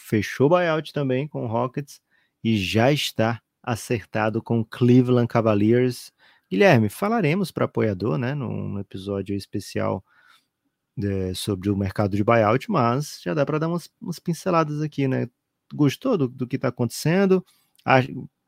[0.08, 2.00] fechou buyout também com o Rockets
[2.44, 6.12] e já está acertado com Cleveland Cavaliers.
[6.50, 10.04] Guilherme, falaremos para apoiador, né, num episódio especial
[10.96, 15.08] de, sobre o mercado de buyout, mas já dá para dar umas, umas, pinceladas aqui,
[15.08, 15.28] né?
[15.74, 17.46] Gostou do, do que está acontecendo?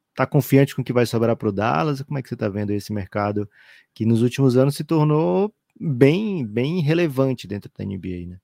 [0.10, 2.02] Está confiante com o que vai sobrar para o Dallas?
[2.02, 3.50] Como é que você está vendo esse mercado
[3.94, 8.40] que nos últimos anos se tornou bem, bem relevante dentro da NBA, né?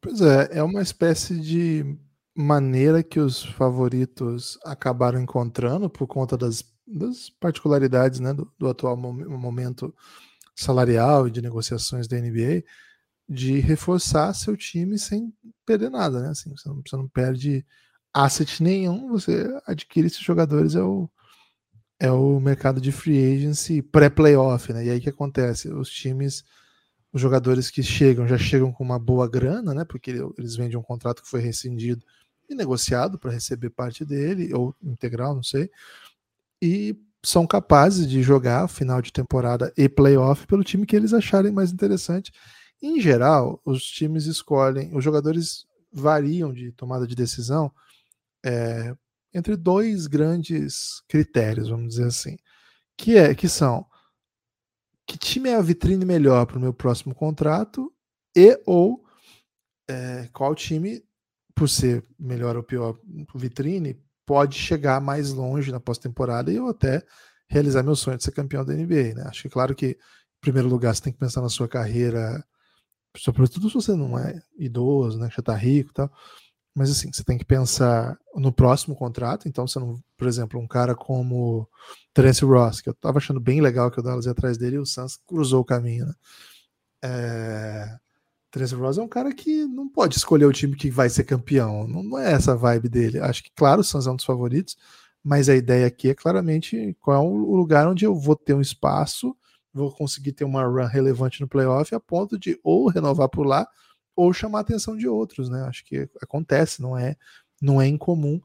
[0.00, 1.98] Pois é, é uma espécie de
[2.34, 8.96] maneira que os favoritos acabaram encontrando por conta das, das particularidades né, do, do atual
[8.96, 9.94] momento
[10.54, 12.64] salarial e de negociações da NBA,
[13.28, 15.32] de reforçar seu time sem
[15.64, 16.28] perder nada, né?
[16.30, 17.64] Assim, você, não, você não perde
[18.12, 21.08] asset nenhum, você adquire esses jogadores é o,
[21.98, 24.84] é o mercado de free agency pré-playoff, né?
[24.86, 25.68] E aí que acontece?
[25.72, 26.44] Os times,
[27.12, 29.84] os jogadores que chegam já chegam com uma boa grana, né?
[29.84, 32.04] Porque eles vendem um contrato que foi rescindido
[32.48, 35.70] e negociado para receber parte dele, ou integral, não sei.
[36.60, 41.50] E são capazes de jogar final de temporada e playoff pelo time que eles acharem
[41.50, 42.32] mais interessante.
[42.82, 47.72] Em geral, os times escolhem, os jogadores variam de tomada de decisão
[48.44, 48.94] é,
[49.32, 52.36] entre dois grandes critérios, vamos dizer assim,
[52.96, 53.86] que é que são
[55.06, 57.92] que time é a vitrine melhor para o meu próximo contrato
[58.34, 59.04] e ou
[59.88, 61.04] é, qual time,
[61.54, 62.98] por ser melhor ou pior
[63.34, 67.02] vitrine, pode chegar mais longe na pós-temporada e eu até
[67.48, 69.14] realizar meu sonho de ser campeão da NBA.
[69.14, 69.24] Né?
[69.26, 69.96] Acho que claro que, em
[70.40, 72.44] primeiro lugar, você tem que pensar na sua carreira,
[73.16, 75.28] sobretudo se você não é idoso, né?
[75.30, 76.10] já está rico e tal
[76.74, 79.48] mas assim, você tem que pensar no próximo contrato.
[79.48, 81.68] Então, você não, por exemplo, um cara como
[82.12, 84.78] Terence Ross, que eu tava achando bem legal que o Dallas ia atrás dele e
[84.80, 86.14] o Suns cruzou o caminho, né?
[87.04, 87.98] É...
[88.54, 91.88] Terence Ross é um cara que não pode escolher o time que vai ser campeão.
[91.88, 93.18] Não, é essa a vibe dele.
[93.18, 94.76] Acho que, claro, o Suns é um dos favoritos,
[95.24, 98.60] mas a ideia aqui é claramente qual é o lugar onde eu vou ter um
[98.60, 99.36] espaço,
[99.72, 103.66] vou conseguir ter uma run relevante no playoff a ponto de ou renovar por lá
[104.14, 105.64] ou chamar a atenção de outros, né?
[105.64, 107.16] Acho que acontece, não é,
[107.60, 108.40] não é incomum.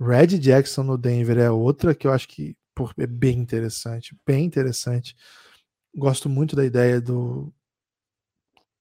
[0.00, 2.56] Red Jackson no Denver é outra que eu acho que
[2.98, 5.16] é bem interessante, bem interessante.
[5.92, 7.52] Gosto muito da ideia do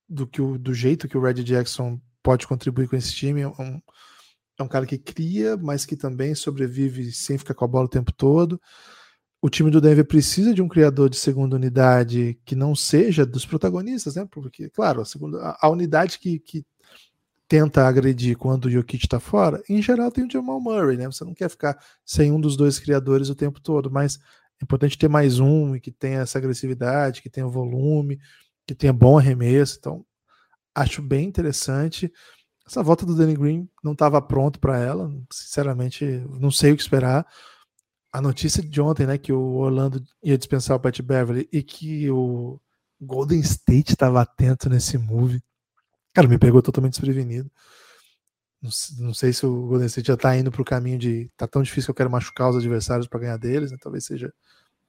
[0.10, 3.42] do que o, do jeito que o Red Jackson pode contribuir com esse time.
[3.42, 3.82] É um,
[4.58, 7.90] é um cara que cria, mas que também sobrevive sem ficar com a bola o
[7.90, 8.60] tempo todo
[9.42, 13.46] o time do Denver precisa de um criador de segunda unidade que não seja dos
[13.46, 14.28] protagonistas, né?
[14.30, 16.66] Porque, claro, a, segunda, a, unidade que, que
[17.48, 21.06] tenta agredir quando o Jokic está fora, em geral tem o Jamal Murray, né?
[21.06, 24.20] Você não quer ficar sem um dos dois criadores o tempo todo, mas
[24.62, 28.20] é importante ter mais um e que tenha essa agressividade, que tenha volume,
[28.70, 29.78] que tenha bom arremesso.
[29.80, 30.06] Então,
[30.76, 32.12] acho bem interessante.
[32.66, 36.06] Essa volta do Danny Green não estava pronto para ela, sinceramente,
[36.40, 37.26] não sei o que esperar
[38.12, 42.10] a notícia de ontem, né, que o Orlando ia dispensar o Pat Beverly e que
[42.10, 42.60] o
[43.00, 45.42] Golden State estava atento nesse move,
[46.14, 47.52] cara, me pegou totalmente desprevenido.
[48.62, 51.48] Não, não, sei se o Golden State já está indo para o caminho de tá
[51.48, 53.78] tão difícil que eu quero machucar os adversários para ganhar deles, né?
[53.80, 54.34] talvez seja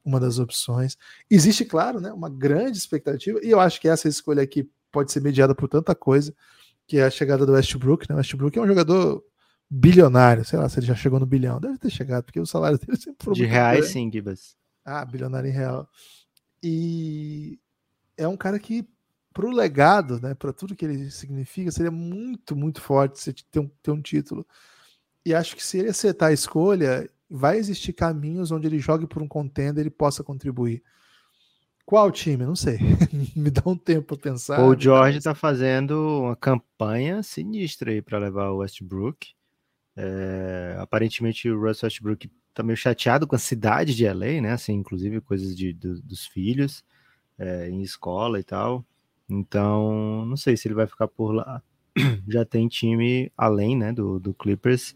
[0.04, 0.96] uma das opções.
[1.30, 5.20] Existe, claro, né, uma grande expectativa e eu acho que essa escolha aqui pode ser
[5.20, 6.34] mediada por tanta coisa,
[6.86, 8.08] que é a chegada do Westbrook.
[8.08, 8.14] Né?
[8.14, 9.24] O Westbrook é um jogador
[9.68, 12.78] bilionário, sei lá se ele já chegou no bilhão, deve ter chegado, porque o salário
[12.78, 13.92] dele sempre foi De reais, grande.
[13.92, 14.56] sim, Gibas.
[14.84, 15.88] Ah, bilionário em real.
[16.62, 17.58] E
[18.16, 18.84] é um cara que,
[19.32, 23.60] para o legado, né, para tudo que ele significa, seria muito, muito forte se ter
[23.60, 24.44] um, ter um título.
[25.24, 29.22] E acho que se ele acertar a escolha, vai existir caminhos onde ele jogue por
[29.22, 30.82] um contender e possa contribuir.
[31.86, 32.44] Qual time?
[32.44, 32.78] Não sei.
[33.34, 34.60] Me dá um tempo para pensar.
[34.62, 39.28] O George está fazendo uma campanha sinistra aí para levar o Westbrook.
[39.96, 44.52] É, aparentemente o Russell Westbrook tá meio chateado com a cidade de LA, né?
[44.52, 46.84] Assim, inclusive coisas de, do, dos filhos
[47.38, 48.84] é, em escola e tal.
[49.28, 51.62] Então, não sei se ele vai ficar por lá.
[52.28, 54.94] Já tem time além, né, do, do Clippers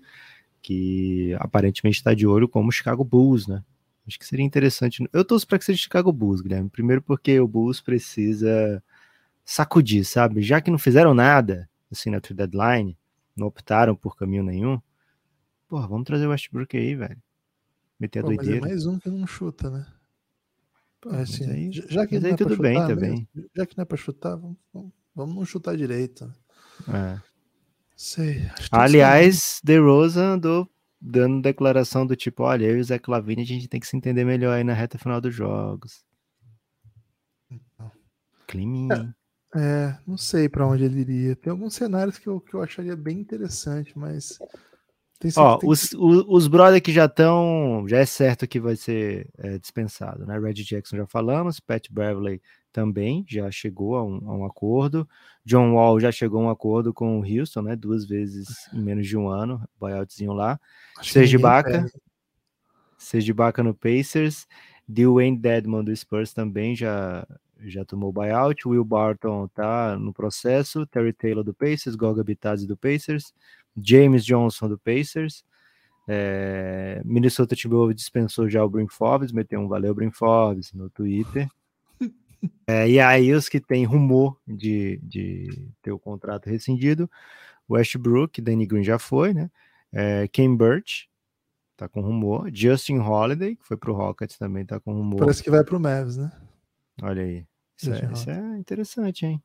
[0.64, 3.62] que aparentemente está de olho como Chicago Bulls, né?
[4.06, 5.06] Acho que seria interessante.
[5.12, 6.70] Eu torço para que seja Chicago Bulls, Guilherme.
[6.70, 8.82] Primeiro porque o Bulls precisa
[9.44, 10.40] sacudir, sabe?
[10.40, 12.96] Já que não fizeram nada assim na trade deadline,
[13.36, 14.80] não optaram por caminho nenhum.
[15.68, 17.22] Porra, vamos trazer o Westbrook aí, velho.
[18.00, 18.60] Meter a Pô, doideira.
[18.62, 19.86] Mas é mais um que não chuta, né?
[20.98, 23.28] Pô, assim, aí, já que mas aí é tudo bem também.
[23.54, 24.56] Já que não é pra chutar, vamos,
[25.14, 26.32] vamos não chutar direito.
[26.88, 27.33] É.
[27.96, 28.42] Sei.
[28.70, 30.68] Aliás, The Rosa andou
[31.00, 33.96] dando declaração do tipo: olha, eu e o Zé Clavini a gente tem que se
[33.96, 36.04] entender melhor aí na reta final dos jogos.
[37.50, 37.90] Então.
[38.46, 39.14] Climinha.
[39.56, 41.36] É, não sei para onde ele iria.
[41.36, 44.38] Tem alguns cenários que eu, que eu acharia bem interessante, mas.
[45.36, 47.84] Ó, tem os, os, os brother que já estão.
[47.86, 50.38] Já é certo que vai ser é, dispensado, né?
[50.38, 52.42] Red Jackson já falamos, Pat Beverley
[52.74, 55.08] também já chegou a um, a um, acordo.
[55.46, 57.76] John Wall já chegou a um acordo com o Houston, né?
[57.76, 60.58] Duas vezes em menos de um ano, buyoutzinho lá.
[61.00, 61.86] Serge Baca.
[62.98, 64.48] Serge Baca no Pacers.
[64.88, 67.24] Dwayne Dedmon do Spurs também já
[67.60, 72.76] já tomou buyout, Will Barton tá no processo, Terry Taylor do Pacers, Goga Bitadze do
[72.76, 73.32] Pacers,
[73.74, 75.42] James Johnson do Pacers,
[76.06, 81.48] é, Minnesota Timberwolves dispensou já o Brim Forbes, meteu um valeu Brim Forbes no Twitter.
[82.66, 87.10] É, e aí os que tem rumor de, de ter o contrato rescindido,
[87.68, 89.50] Westbrook, Danny Green já foi, né?
[89.92, 91.08] É, Ken Burch,
[91.76, 92.50] tá com rumor.
[92.52, 95.18] Justin Holiday, que foi pro Rockets, também tá com rumor.
[95.18, 96.32] Parece que vai pro Mavs, né?
[97.02, 97.46] Olha aí.
[97.76, 99.42] Isso, é, isso é, interessante, hein?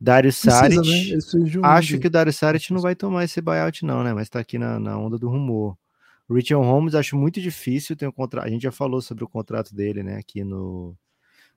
[0.00, 0.80] Dario Saric.
[0.80, 1.58] Né?
[1.58, 4.12] Um acho que o Dario Saric não vai tomar esse buyout, não, né?
[4.12, 5.76] Mas tá aqui na, na onda do rumor.
[6.28, 7.94] Richard Holmes acho muito difícil.
[7.94, 8.46] Tem um contrato.
[8.46, 10.16] A gente já falou sobre o contrato dele, né?
[10.16, 10.96] Aqui no,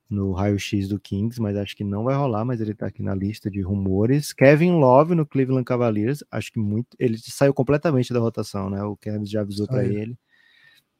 [0.10, 3.16] no raio-x do Kings, mas acho que não vai rolar, mas ele tá aqui na
[3.16, 4.34] lista de rumores.
[4.34, 6.96] Kevin Love no Cleveland Cavaliers, acho que muito.
[7.00, 8.84] Ele saiu completamente da rotação, né?
[8.84, 10.18] O Kevin já avisou para ele.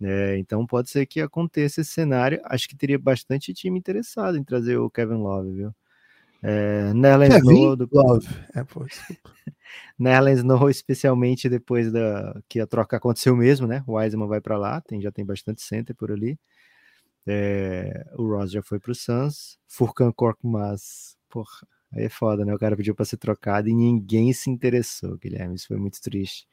[0.02, 2.42] É, então pode ser que aconteça esse cenário.
[2.46, 5.76] Acho que teria bastante time interessado em trazer o Kevin Love, viu?
[6.42, 7.90] É, Nerlens Snow do...
[7.92, 8.28] Love.
[8.54, 8.86] É, pô,
[9.98, 13.84] Nerlens Snow, especialmente depois da que a troca aconteceu mesmo, né?
[13.88, 16.38] O Wiseman vai para lá, tem, já tem bastante center por ali.
[17.28, 19.58] É, o Ross já foi pro Suns.
[19.68, 22.54] Furkan Korkmaz, porra, aí é foda, né?
[22.54, 25.56] O cara pediu para ser trocado e ninguém se interessou, Guilherme.
[25.56, 26.48] Isso foi muito triste.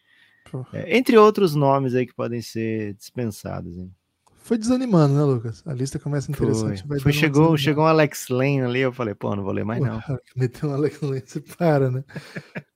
[0.72, 3.78] É, entre outros nomes aí que podem ser dispensados.
[3.78, 3.94] Hein?
[4.38, 5.62] Foi desanimando, né, Lucas?
[5.66, 6.85] A lista começa interessante.
[6.87, 6.98] Foi.
[6.98, 10.02] Foi chegou, chegou um Alex Lane ali, eu falei, pô, não vou ler mais não.
[10.35, 12.04] meteu um Alex Lane, você para, né?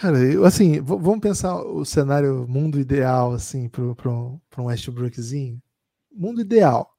[0.00, 5.62] Cara, eu, assim, vamos pensar o cenário mundo ideal, assim, para um Westbrookzinho.
[6.14, 6.90] Mundo ideal.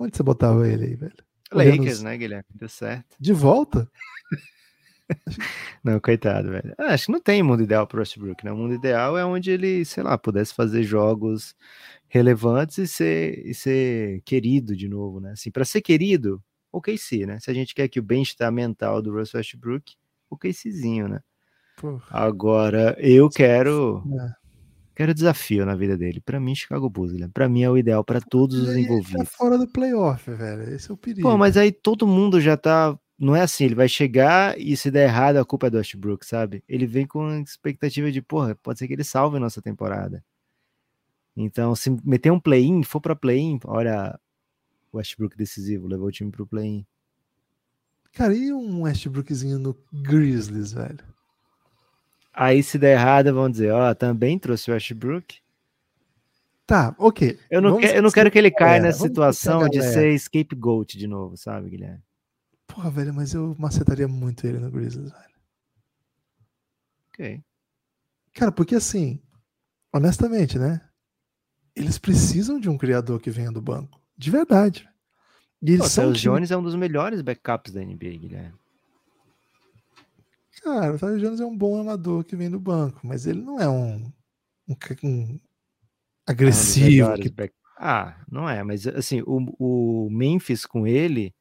[0.00, 1.12] Onde você botava ele aí, velho?
[1.52, 2.46] Lakers, né, Guilherme?
[2.54, 3.16] Deu certo.
[3.20, 3.86] De volta?
[5.84, 6.74] não, coitado, velho.
[6.78, 8.50] Ah, acho que não tem mundo ideal para Westbrook, né?
[8.50, 11.54] O mundo ideal é onde ele, sei lá, pudesse fazer jogos
[12.08, 15.32] relevantes e ser, e ser querido de novo, né?
[15.32, 17.38] Assim, para ser querido, o KC, né?
[17.38, 19.96] Se a gente quer que o bem-estar mental do Russell Westbrook,
[20.30, 21.20] o KCzinho, né?
[21.76, 22.06] Porra.
[22.08, 24.02] Agora, eu quero.
[24.18, 24.39] É
[25.00, 26.20] quero desafio na vida dele.
[26.20, 29.12] Para mim, Chicago Bulls, para mim é o ideal para todos os envolvidos.
[29.12, 30.74] Tá fora do playoff, velho.
[30.74, 31.22] Esse é o perigo.
[31.22, 32.98] Pô, mas aí todo mundo já tá.
[33.18, 36.26] Não é assim, ele vai chegar e se der errado, a culpa é do Westbrook,
[36.26, 36.62] sabe?
[36.68, 40.22] Ele vem com expectativa de, porra, pode ser que ele salve a nossa temporada.
[41.34, 44.18] Então, se meter um play-in, for para play-in, olha
[44.92, 46.84] o Westbrook decisivo, levou o time pro play-in.
[48.12, 51.09] Cara, e um Westbrookzinho no Grizzlies, velho?
[52.32, 55.38] Aí se der errado, vão dizer, ó, também trouxe o Westbrook.
[56.66, 57.36] Tá, ok.
[57.50, 61.06] Eu não, que, eu não quero que ele caia nessa situação de ser scapegoat de
[61.08, 62.02] novo, sabe, Guilherme?
[62.64, 65.34] Porra, velho, mas eu macetaria muito ele no Grizzlies, velho.
[67.08, 67.42] Ok.
[68.32, 69.20] Cara, porque assim,
[69.92, 70.80] honestamente, né?
[71.74, 74.00] Eles precisam de um criador que venha do banco.
[74.16, 74.88] De verdade.
[75.60, 76.34] E eles Pô, são o time...
[76.34, 78.59] Jones é um dos melhores backups da NBA, Guilherme.
[80.62, 83.58] Cara, o Tyler Jones é um bom amador que vem do banco, mas ele não
[83.58, 84.12] é um,
[84.68, 85.38] um, um
[86.26, 87.14] agressivo.
[87.14, 87.32] que...
[87.78, 91.34] Ah, não é, mas assim, o, o Memphis com ele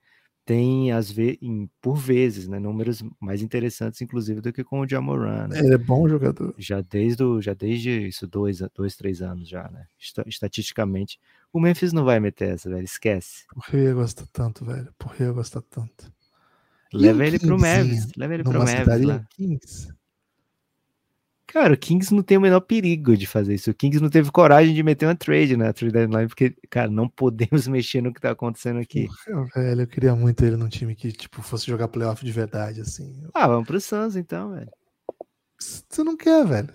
[0.50, 1.38] tem às vezes,
[1.80, 5.48] por vezes, né, números mais interessantes, inclusive, do que com o Jamoran.
[5.48, 5.60] Né?
[5.60, 6.56] Ele é bom jogador.
[6.58, 9.86] Já desde, o, já desde isso, dois, dois, três anos já, né?
[10.26, 11.20] Estatisticamente.
[11.54, 12.84] O Memphis não vai meter essa, velho.
[12.84, 13.46] Esquece.
[13.54, 14.92] Por que eu gosto tanto, velho?
[14.98, 16.12] Por que eu gosto tanto?
[16.93, 18.08] Leva ele pro Mavis.
[18.17, 19.25] Leva ele pro Mavis lá.
[19.30, 19.93] Kings?
[21.52, 23.71] Cara, o Kings não tem o menor perigo de fazer isso.
[23.71, 27.10] O Kings não teve coragem de meter uma trade na trade deadline, porque, cara, não
[27.10, 29.08] podemos mexer no que tá acontecendo aqui.
[29.25, 32.82] Porra, velho, eu queria muito ele num time que, tipo, fosse jogar playoff de verdade,
[32.82, 33.19] assim.
[33.34, 34.69] Ah, vamos pro Suns então, velho.
[35.60, 36.73] Você não quer, velho.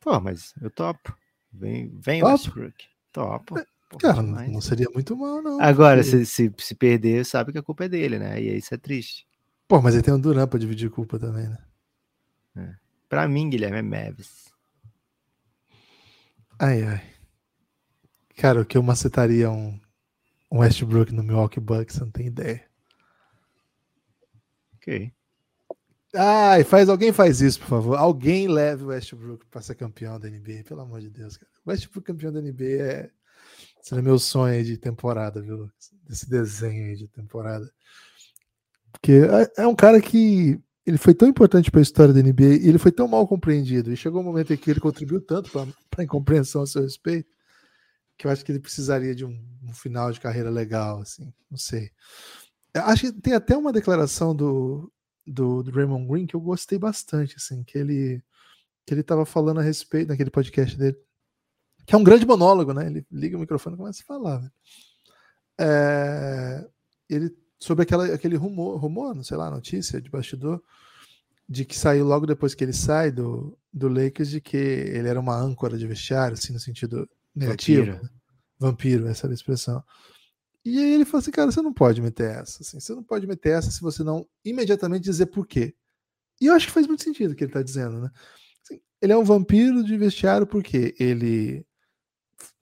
[0.00, 1.16] Pô, mas eu topo.
[1.50, 2.84] Vem, vem Westbrook.
[3.10, 3.54] Topo.
[3.98, 5.60] Cara, não, não seria muito mal, não.
[5.60, 8.40] Agora, se, se, se, perder, sabe que a culpa é dele, né?
[8.40, 9.26] E aí isso é triste.
[9.68, 11.58] Pô, mas ele tem um Duran pra dividir culpa também, né?
[12.56, 12.74] É.
[13.08, 14.52] Pra mim, Guilherme, é Mavis.
[16.58, 17.02] Ai, ai.
[18.36, 19.78] Cara, o que eu macetaria um,
[20.50, 22.64] um Westbrook no Milwaukee Bucks, você não tem ideia.
[24.76, 25.12] Ok.
[26.14, 27.96] Ai, faz, alguém faz isso, por favor.
[27.96, 31.50] Alguém leve o Westbrook para ser campeão da NBA, pelo amor de Deus, cara.
[31.64, 33.10] O Westbrook campeão da NBA é
[33.82, 35.68] Seria meu sonho aí de temporada, viu,
[36.08, 37.70] Desse desenho aí de temporada.
[38.92, 42.56] Porque é, é um cara que ele foi tão importante para a história da NBA
[42.60, 43.92] e ele foi tão mal compreendido.
[43.92, 45.66] E chegou um momento em que ele contribuiu tanto para
[45.98, 47.28] a incompreensão a seu respeito
[48.16, 51.32] que eu acho que ele precisaria de um, um, final de carreira legal, assim.
[51.50, 51.90] Não sei.
[52.72, 54.92] Eu acho que tem até uma declaração do,
[55.26, 58.22] do, do, Raymond Green que eu gostei bastante, assim, que ele
[58.84, 60.96] que ele estava falando a respeito naquele podcast dele
[61.92, 62.86] que é um grande monólogo, né?
[62.86, 64.50] Ele liga o microfone e começa a falar.
[65.60, 66.66] É,
[67.06, 70.62] ele sobre aquela, aquele rumor, rumor, não sei lá, notícia de bastidor,
[71.46, 75.20] de que saiu logo depois que ele sai do, do Lakers, de que ele era
[75.20, 77.84] uma âncora de vestiário, assim, no sentido negativo.
[77.84, 78.10] Vampiro, né?
[78.58, 79.84] Vampiro essa era a expressão.
[80.64, 83.26] E aí ele falou assim, cara, você não pode meter essa, assim, você não pode
[83.26, 85.74] meter essa se você não imediatamente dizer por quê.
[86.40, 88.10] E eu acho que faz muito sentido o que ele está dizendo, né?
[88.64, 91.66] Assim, ele é um vampiro de vestiário porque ele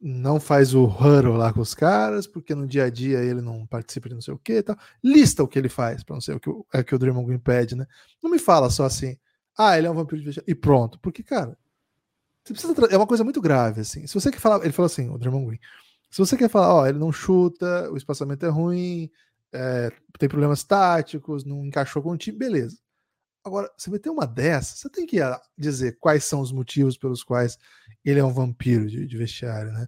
[0.01, 3.66] não faz o huddle lá com os caras, porque no dia a dia ele não
[3.66, 4.76] participa de não sei o que tal.
[5.03, 7.39] Lista o que ele faz, para não ser o que, é que o Draymond Green
[7.39, 7.87] pede, né?
[8.22, 9.16] Não me fala só assim,
[9.57, 10.99] ah, ele é um vampiro de vestiário, e pronto.
[11.01, 11.57] Porque, cara,
[12.91, 14.07] é uma coisa muito grave, assim.
[14.07, 15.61] Se você quer falar, ele falou assim, o Draymond Green,
[16.11, 19.11] se você quer falar, ó, ele não chuta, o espaçamento é ruim,
[19.53, 22.76] é, tem problemas táticos, não encaixou com o time, beleza.
[23.45, 26.97] Agora, você vai ter uma dessa, você tem que ah, dizer quais são os motivos
[26.99, 27.59] pelos quais
[28.05, 29.86] ele é um vampiro de, de vestiário, né?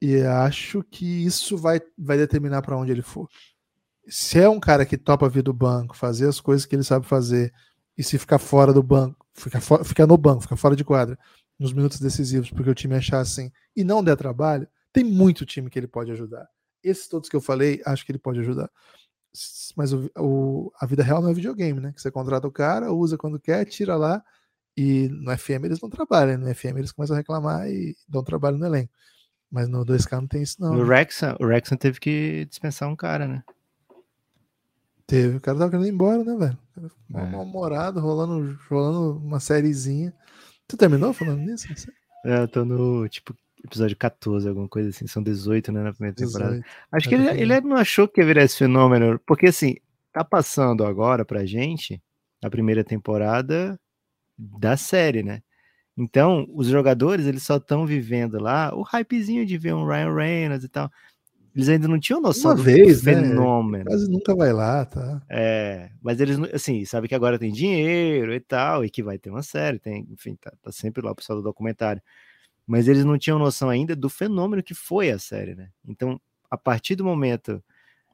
[0.00, 3.28] E acho que isso vai, vai determinar para onde ele for.
[4.08, 7.06] Se é um cara que topa vir do banco, fazer as coisas que ele sabe
[7.06, 7.52] fazer,
[7.98, 11.18] e se ficar fora do banco, ficar, for, ficar no banco, ficar fora de quadra,
[11.58, 15.68] nos minutos decisivos, porque o time achar assim, e não der trabalho, tem muito time
[15.68, 16.48] que ele pode ajudar.
[16.82, 18.70] Esses todos que eu falei, acho que ele pode ajudar.
[19.76, 21.92] Mas o, o, a vida real não é videogame, né?
[21.92, 24.22] Que você contrata o cara, usa quando quer, tira lá.
[24.76, 26.38] E no FM eles não trabalham.
[26.38, 28.92] No FM eles começam a reclamar e dão trabalho no elenco.
[29.50, 30.74] Mas no 2K não tem isso, não.
[30.74, 30.96] No né?
[30.96, 33.42] Rexon, o Rexon teve que dispensar um cara, né?
[35.06, 35.38] Teve.
[35.38, 36.58] O cara tava querendo ir embora, né, velho?
[37.14, 37.30] É.
[37.30, 40.14] Mal-humorado, rolando, rolando uma sériezinha.
[40.68, 41.66] Tu terminou falando nisso?
[42.24, 43.34] É, eu tô no, tipo,
[43.64, 46.52] episódio 14, alguma coisa assim, são 18, né, na primeira temporada.
[46.52, 46.66] 18.
[46.92, 49.76] Acho que ele, ele não achou que ia virar esse fenômeno, porque assim,
[50.12, 52.02] tá passando agora pra gente
[52.42, 53.78] a primeira temporada
[54.36, 55.42] da série, né?
[55.96, 60.64] Então, os jogadores, eles só estão vivendo lá o hypezinho de ver um Ryan Reynolds
[60.64, 60.90] e tal.
[61.54, 63.14] Eles ainda não tinham noção Uma do vez, né?
[63.14, 63.84] fenômeno.
[63.84, 63.90] Né?
[63.90, 65.20] Quase nunca vai lá, tá?
[65.28, 69.30] É, mas eles, assim, sabe que agora tem dinheiro e tal, e que vai ter
[69.30, 72.00] uma série, tem, enfim, tá, tá sempre lá o pessoal do documentário
[72.70, 75.72] mas eles não tinham noção ainda do fenômeno que foi a série, né?
[75.84, 77.60] Então, a partir do momento,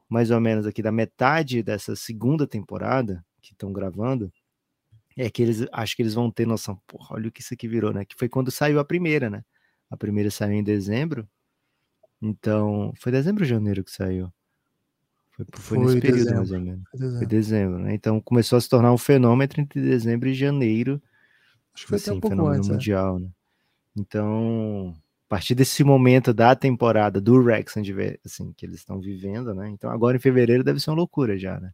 [0.09, 4.33] mais ou menos aqui da metade dessa segunda temporada que estão gravando,
[5.15, 7.67] é que eles acho que eles vão ter noção, porra, olha o que isso aqui
[7.67, 8.03] virou, né?
[8.03, 9.45] Que foi quando saiu a primeira, né?
[9.91, 11.29] A primeira saiu em dezembro.
[12.19, 14.33] Então, foi dezembro ou janeiro que saiu?
[15.33, 16.37] Foi, foi, foi nesse período, dezembro.
[16.37, 16.83] mais ou menos.
[16.89, 17.17] Foi dezembro.
[17.19, 17.93] Foi dezembro, né?
[17.93, 20.99] Então começou a se tornar um fenômeno entre dezembro e janeiro.
[21.75, 22.73] Acho que foi assim, até um pouco fenômeno antes, é.
[22.73, 23.29] mundial, né?
[23.97, 24.95] Então,
[25.27, 27.75] a partir desse momento da temporada do Rex,
[28.23, 29.67] assim, que eles estão vivendo, né?
[29.69, 31.71] Então, agora em fevereiro deve ser uma loucura já, né?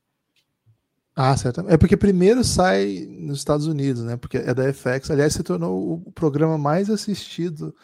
[1.15, 1.61] Ah, certo.
[1.69, 4.17] É porque primeiro sai nos Estados Unidos, né?
[4.17, 5.11] Porque é da FX.
[5.11, 7.75] Aliás, se tornou o programa mais assistido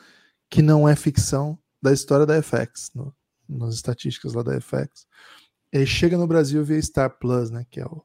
[0.49, 3.13] que não é ficção da história da FX, no,
[3.47, 5.05] nas estatísticas lá da FX.
[5.71, 7.65] E chega no Brasil via Star Plus, né?
[7.69, 8.03] Que é, o,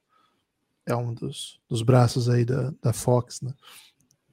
[0.85, 3.55] é um dos, dos braços aí da, da Fox, né?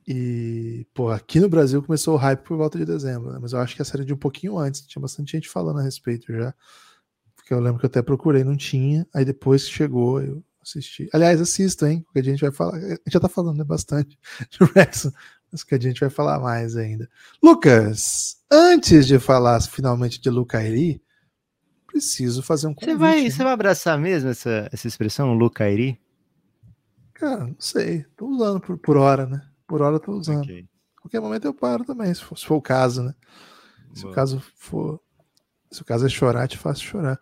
[0.07, 3.39] E, pô, aqui no Brasil começou o hype por volta de dezembro, né?
[3.39, 5.83] mas eu acho que a série de um pouquinho antes, tinha bastante gente falando a
[5.83, 6.53] respeito já.
[7.35, 9.07] Porque eu lembro que eu até procurei, não tinha.
[9.13, 11.09] Aí depois que chegou, eu assisti.
[11.13, 12.01] Aliás, assisto, hein?
[12.01, 12.77] Porque a gente vai falar.
[12.77, 14.17] A gente já tá falando né, bastante
[14.49, 15.11] de Rex,
[15.51, 17.09] mas que a gente vai falar mais ainda.
[17.41, 21.01] Lucas, antes de falar finalmente de Lucairi,
[21.85, 22.91] preciso fazer um convite.
[22.91, 25.99] Você vai, você vai abraçar mesmo essa, essa expressão, Lucairi?
[27.13, 28.05] Cara, não sei.
[28.15, 29.50] Tô usando por, por hora, né?
[29.71, 30.43] Por hora eu tô usando.
[30.43, 30.67] Okay.
[31.01, 33.15] Qualquer momento eu paro também, se for, se for o caso, né?
[33.93, 34.11] Se Boa.
[34.11, 34.99] o caso for.
[35.71, 37.17] Se o caso é chorar, te faço chorar.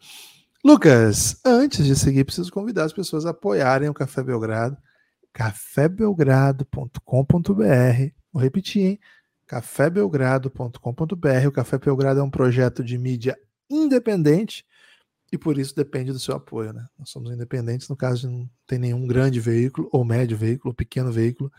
[0.66, 4.76] Lucas, antes de seguir, preciso convidar as pessoas a apoiarem o Café Belgrado.
[5.32, 8.14] cafébelgrado.com.br.
[8.34, 9.00] Vou repetir, hein?
[9.46, 11.48] cafébelgrado.com.br.
[11.48, 13.38] O Café Belgrado é um projeto de mídia
[13.70, 14.66] independente
[15.32, 16.88] e por isso depende do seu apoio, né?
[16.98, 21.12] Nós somos independentes no caso não ter nenhum grande veículo, ou médio veículo, ou pequeno
[21.12, 21.52] veículo.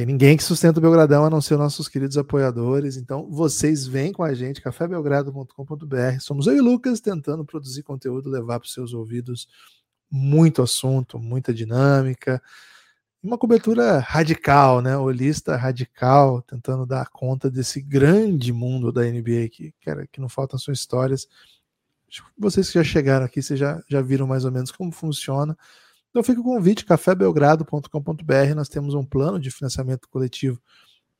[0.00, 2.96] Tem ninguém que sustenta o Belgradão a não ser nossos queridos apoiadores.
[2.96, 6.20] Então, vocês vêm com a gente, cafébelgrado.com.br.
[6.20, 9.46] Somos eu e Lucas tentando produzir conteúdo, levar para os seus ouvidos
[10.10, 12.42] muito assunto, muita dinâmica.
[13.22, 14.96] Uma cobertura radical, né?
[14.96, 19.74] Holista radical, tentando dar conta desse grande mundo da NBA que,
[20.10, 21.28] que não faltam suas histórias.
[22.38, 25.54] Vocês que já chegaram aqui, vocês já, já viram mais ou menos como funciona.
[26.10, 28.54] Então fica o convite, cafébelgrado.com.br.
[28.54, 30.60] Nós temos um plano de financiamento coletivo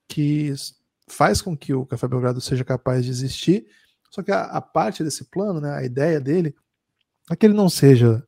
[0.09, 0.53] que
[1.09, 3.67] faz com que o Café Belgrado seja capaz de existir.
[4.11, 6.55] Só que a, a parte desse plano, né, a ideia dele,
[7.31, 8.25] é que ele não seja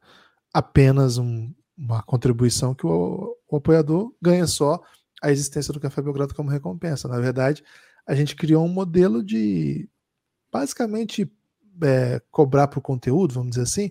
[0.52, 4.80] apenas um, uma contribuição que o, o, apoiador ganha só
[5.20, 7.08] a existência do Café Belgrado como recompensa.
[7.08, 7.64] Na verdade,
[8.06, 9.88] a gente criou um modelo de
[10.52, 11.30] basicamente
[11.82, 13.90] é, cobrar por conteúdo, vamos dizer assim,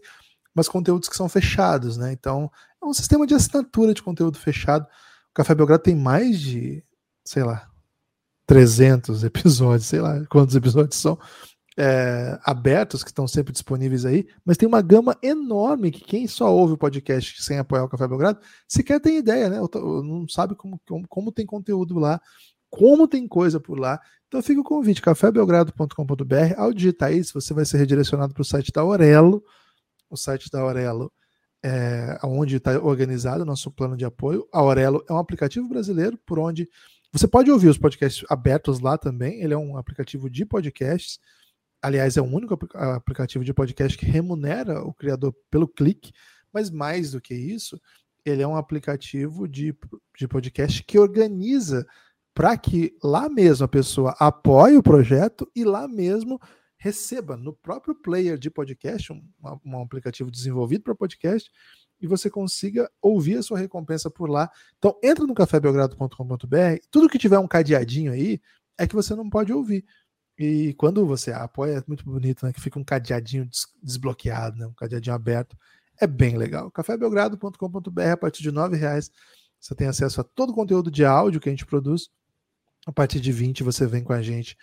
[0.53, 2.11] mas conteúdos que são fechados, né?
[2.11, 4.83] Então, é um sistema de assinatura de conteúdo fechado.
[4.83, 6.83] O Café Belgrado tem mais de,
[7.25, 7.69] sei lá,
[8.45, 11.17] 300 episódios, sei lá quantos episódios são,
[11.77, 16.53] é, abertos, que estão sempre disponíveis aí, mas tem uma gama enorme que quem só
[16.53, 19.57] ouve o podcast sem apoiar o Café Belgrado sequer tem ideia, né?
[19.59, 22.19] Não sabe como, como, como tem conteúdo lá
[22.71, 23.99] como tem coisa por lá.
[24.27, 26.53] Então fica o convite, cafébelgrado.com.br.
[26.55, 29.43] Ao digitar isso, você vai ser redirecionado para o site da Aurelo.
[30.11, 31.11] O site da Aurelo
[31.63, 34.47] é onde está organizado o nosso plano de apoio.
[34.53, 36.67] A Aurelo é um aplicativo brasileiro por onde
[37.13, 39.41] você pode ouvir os podcasts abertos lá também.
[39.41, 41.19] Ele é um aplicativo de podcasts.
[41.81, 46.11] Aliás, é o único aplicativo de podcast que remunera o criador pelo clique.
[46.53, 47.79] Mas mais do que isso,
[48.25, 49.75] ele é um aplicativo de,
[50.17, 51.85] de podcast que organiza
[52.33, 56.39] para que lá mesmo a pessoa apoie o projeto e lá mesmo
[56.81, 59.23] receba no próprio player de podcast, um,
[59.63, 61.47] um aplicativo desenvolvido para podcast,
[62.01, 64.49] e você consiga ouvir a sua recompensa por lá.
[64.79, 66.57] Então, entra no cafébelgrado.com.br,
[66.89, 68.41] tudo que tiver um cadeadinho aí
[68.79, 69.85] é que você não pode ouvir.
[70.39, 72.51] E quando você apoia, é muito bonito, né?
[72.51, 74.65] Que fica um cadeadinho des desbloqueado, né?
[74.65, 75.55] um cadeadinho aberto.
[75.99, 76.71] É bem legal.
[76.71, 79.11] cafébelgrado.com.br, a partir de R$ reais
[79.59, 82.09] você tem acesso a todo o conteúdo de áudio que a gente produz.
[82.87, 84.57] A partir de 20 você vem com a gente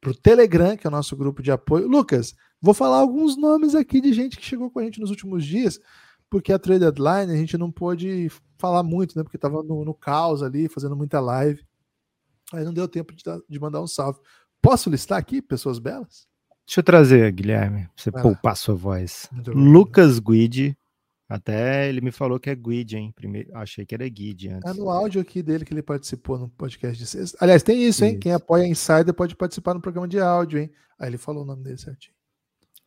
[0.00, 1.88] para o Telegram, que é o nosso grupo de apoio.
[1.88, 5.44] Lucas, vou falar alguns nomes aqui de gente que chegou com a gente nos últimos
[5.44, 5.80] dias,
[6.30, 9.22] porque a Trade Deadline a gente não pôde falar muito, né?
[9.22, 11.64] Porque estava no, no, caos ali, fazendo muita live.
[12.52, 14.20] Aí não deu tempo de, de mandar um salve.
[14.60, 16.26] Posso listar aqui pessoas belas?
[16.66, 19.28] Deixa eu trazer, Guilherme, pra você Vai poupar sua voz.
[19.46, 20.76] Lucas Guide,
[21.28, 23.12] até ele me falou que é Guide, hein?
[23.14, 24.70] Primeiro, achei que era Guide antes.
[24.70, 27.36] É no áudio aqui dele que ele participou no podcast de sexta.
[27.40, 28.12] Aliás, tem isso, hein?
[28.12, 28.20] Isso.
[28.20, 30.70] Quem apoia Insider pode participar no programa de áudio, hein?
[30.98, 32.14] Aí ele falou o nome dele certinho.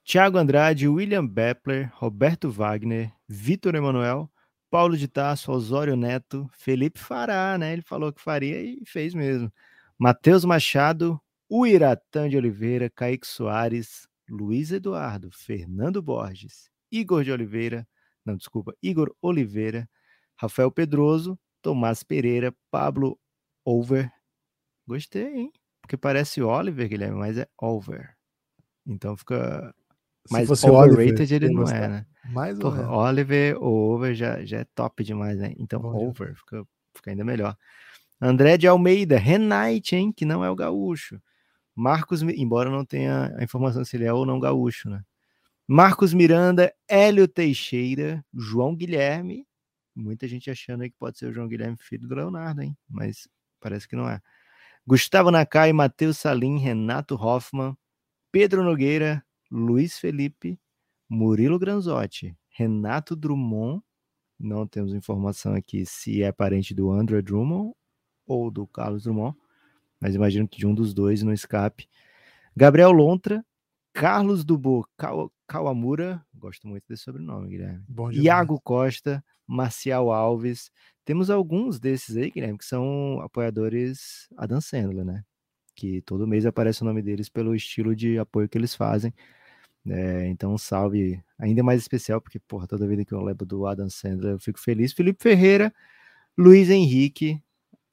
[0.03, 4.27] Tiago Andrade, William Bepler, Roberto Wagner, Vitor Emanuel,
[4.71, 7.73] Paulo de Tasso, Osório Neto, Felipe Fará, né?
[7.73, 9.53] Ele falou que faria e fez mesmo.
[9.99, 17.87] Matheus Machado, o Iratã de Oliveira, Kaique Soares, Luiz Eduardo, Fernando Borges, Igor de Oliveira,
[18.25, 19.89] não, desculpa, Igor Oliveira,
[20.35, 23.19] Rafael Pedroso, Tomás Pereira, Pablo
[23.65, 24.11] Over.
[24.87, 25.53] Gostei, hein?
[25.81, 28.15] Porque parece Oliver, Guilherme, mas é Over.
[28.85, 29.73] Então fica.
[30.29, 32.05] Mas overrated Oliver, ele não é, né?
[32.25, 35.53] Mais Porra, Oliver ou Over já, já é top demais, né?
[35.57, 36.63] Então Over fica,
[36.95, 37.57] fica ainda melhor.
[38.19, 40.13] André de Almeida, Renate, hein?
[40.15, 41.19] Que não é o gaúcho.
[41.75, 45.03] Marcos, embora não tenha a informação se ele é ou não gaúcho, né?
[45.73, 49.47] Marcos Miranda, Hélio Teixeira, João Guilherme.
[49.95, 52.77] Muita gente achando aí que pode ser o João Guilherme, filho do Leonardo, hein?
[52.89, 53.25] Mas
[53.57, 54.19] parece que não é.
[54.85, 57.73] Gustavo Nakai, Matheus Salim, Renato Hoffman,
[58.33, 60.59] Pedro Nogueira, Luiz Felipe,
[61.07, 63.81] Murilo Granzotti, Renato Drummond.
[64.37, 67.73] Não temos informação aqui se é parente do André Drummond
[68.27, 69.37] ou do Carlos Drummond
[70.01, 71.87] mas imagino que de um dos dois no escape.
[72.57, 73.45] Gabriel Lontra,
[73.93, 74.87] Carlos Dubo
[75.47, 77.83] Kawamura, gosto muito desse sobrenome, Guilherme.
[78.13, 80.71] Iago Costa, Marcial Alves.
[81.03, 85.23] Temos alguns desses aí, Guilherme, que são apoiadores Adam Sandler, né?
[85.75, 89.13] Que todo mês aparece o nome deles pelo estilo de apoio que eles fazem.
[89.87, 93.65] É, então, um salve ainda mais especial, porque, porra, toda vida que eu lembro do
[93.65, 94.93] Adam Sandler eu fico feliz.
[94.93, 95.73] Felipe Ferreira,
[96.37, 97.41] Luiz Henrique,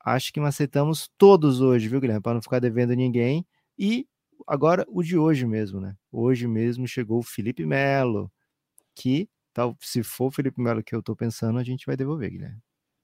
[0.08, 2.22] Acho que macetamos todos hoje, viu, Guilherme?
[2.22, 3.46] Para não ficar devendo ninguém.
[3.78, 4.06] E
[4.48, 5.94] agora o de hoje mesmo, né?
[6.10, 8.32] Hoje mesmo chegou o Felipe Melo,
[8.94, 12.30] que tal, se for o Felipe Melo que eu estou pensando, a gente vai devolver,
[12.30, 12.62] Guilherme.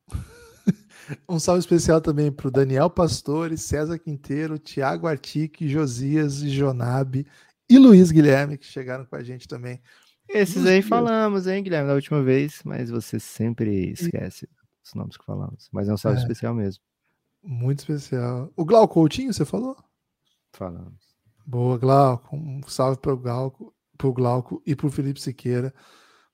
[1.29, 7.27] um salve especial também para o Daniel Pastore, César Quinteiro, Tiago Artique, Josias e Jonabe
[7.69, 9.81] e Luiz Guilherme, que chegaram com a gente também.
[10.29, 14.49] Esses aí falamos, hein, Guilherme, da última vez, mas você sempre esquece
[14.83, 15.69] os nomes que falamos.
[15.71, 16.83] Mas é um salve é, especial mesmo.
[17.43, 18.51] Muito especial.
[18.57, 19.77] O Glauco Coutinho, você falou?
[20.53, 21.14] Falamos.
[21.47, 22.37] Boa, Glauco.
[22.37, 25.75] Um salve para o Glauco, pro Glauco e para o Felipe Siqueira.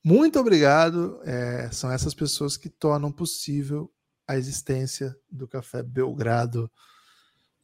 [0.05, 1.21] Muito obrigado.
[1.25, 3.91] É, são essas pessoas que tornam possível
[4.27, 6.71] a existência do Café Belgrado.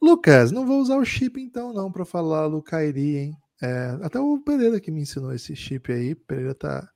[0.01, 3.37] Lucas, não vou usar o chip então não para falar Lucairi, hein?
[3.61, 6.13] É, até o Pereira que me ensinou esse chip aí.
[6.13, 6.87] O Pereira tá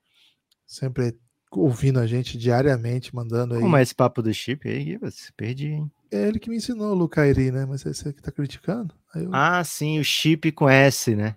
[0.67, 1.17] sempre
[1.51, 3.61] ouvindo a gente diariamente, mandando aí.
[3.61, 4.97] Como é esse papo do chip aí?
[4.97, 5.91] Você perdi, hein?
[6.11, 7.65] É ele que me ensinou o Lucairi, né?
[7.65, 8.93] Mas é você que tá criticando.
[9.15, 9.29] Eu...
[9.33, 11.35] Ah, sim, o chip com S, né?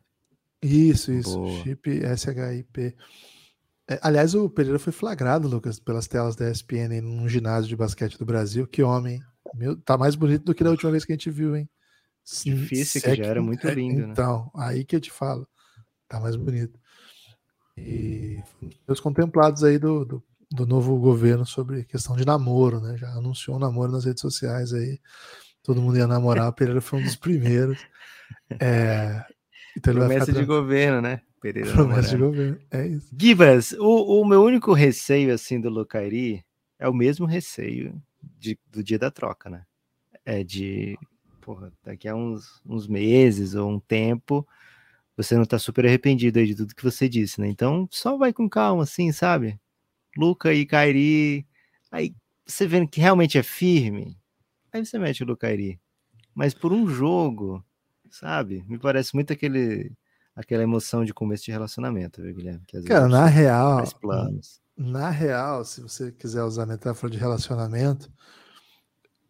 [0.61, 1.39] Isso, isso.
[1.39, 1.62] Boa.
[1.62, 2.97] Chip SHIP.
[3.89, 8.18] É, aliás, o Pereira foi flagrado, Lucas, pelas telas da ESPN num ginásio de basquete
[8.18, 8.66] do Brasil.
[8.66, 9.20] Que homem,
[9.55, 11.68] Meu, tá mais bonito do que da última vez que a gente viu, hein?
[12.45, 15.47] Difícil, que já era muito é, lindo, é, Então, aí que eu te falo.
[16.09, 16.81] Tá mais bonito.
[17.77, 18.43] E
[18.89, 22.97] os contemplados aí do, do, do, novo governo sobre questão de namoro, né?
[22.97, 24.99] Já anunciou um namoro nas redes sociais aí.
[25.63, 27.79] Todo mundo ia namorar, o Pereira foi um dos primeiros.
[28.61, 29.25] É,
[29.77, 31.21] então Promessa de governo, né?
[31.41, 33.09] Pereira Promessa de governo, é isso.
[33.19, 36.45] Gibas, o, o meu único receio assim do Lucairi
[36.79, 39.65] é o mesmo receio de, do dia da troca, né?
[40.25, 40.99] É de
[41.41, 44.47] porra, daqui a uns, uns meses ou um tempo,
[45.15, 47.49] você não tá super arrependido aí de tudo que você disse, né?
[47.49, 49.61] Então, só vai com calma, assim, sabe?
[50.17, 51.47] Luca e Kairi,
[51.91, 52.15] aí
[52.47, 54.17] você vendo que realmente é firme,
[54.73, 55.81] aí você mete o Luca Kairi.
[56.35, 57.65] Mas por um jogo,
[58.11, 58.65] sabe?
[58.69, 59.93] Me parece muito aquele
[60.35, 62.62] aquela emoção de começo de relacionamento, viu, Guilherme?
[62.89, 63.85] Cara, na real,
[64.77, 68.12] na real, se você quiser usar a metáfora de relacionamento,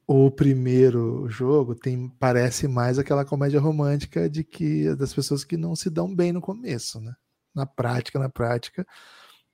[0.07, 5.77] o primeiro jogo tem parece mais aquela comédia romântica de que das pessoas que não
[5.77, 7.15] se dão bem no começo, né?
[7.55, 8.87] Na prática, na prática,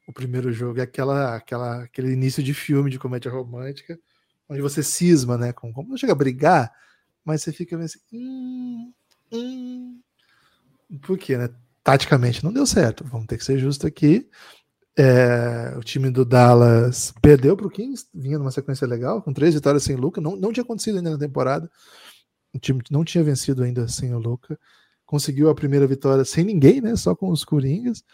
[0.07, 3.99] o primeiro jogo é aquela, aquela aquele início de filme de comédia romântica
[4.51, 5.53] onde você cisma, né?
[5.53, 6.73] Com, não chega a brigar,
[7.25, 8.93] mas você fica assim, hum,
[9.33, 10.01] hum.
[11.01, 11.49] por quê, né?
[11.85, 13.05] Taticamente não deu certo.
[13.05, 14.29] Vamos ter que ser justo aqui.
[14.99, 19.55] É, o time do Dallas perdeu para o Kings, vinha numa sequência legal, com três
[19.55, 20.21] vitórias sem Luca.
[20.21, 21.71] Não, não tinha acontecido ainda na temporada.
[22.53, 24.59] O time não tinha vencido ainda sem o Luca.
[25.07, 26.97] Conseguiu a primeira vitória sem ninguém, né?
[26.97, 28.05] Só com os Coringas.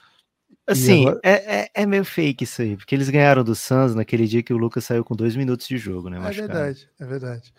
[0.67, 1.21] Assim, agora...
[1.23, 4.53] é, é, é, meio fake isso aí, porque eles ganharam do Suns naquele dia que
[4.53, 6.19] o Lucas saiu com dois minutos de jogo, né?
[6.19, 7.55] É verdade, é verdade.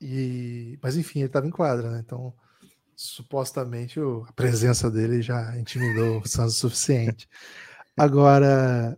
[0.00, 2.02] E, mas enfim, ele estava em quadra, né?
[2.04, 2.32] Então,
[2.96, 7.28] supostamente o, a presença dele já intimidou o Suns o suficiente.
[7.96, 8.96] Agora,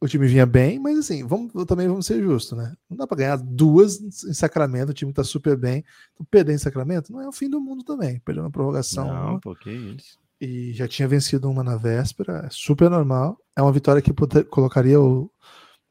[0.00, 2.74] o time vinha bem, mas assim, vamos, também vamos ser justos, né?
[2.88, 5.84] Não dá para ganhar duas em Sacramento, o time tá super bem.
[6.14, 8.18] Então, perder em Sacramento não é o fim do mundo também.
[8.20, 9.06] Perdeu na prorrogação.
[9.06, 10.18] Não, porque isso.
[10.44, 13.40] E já tinha vencido uma na véspera, é super normal.
[13.56, 14.12] É uma vitória que
[14.44, 15.30] colocaria o,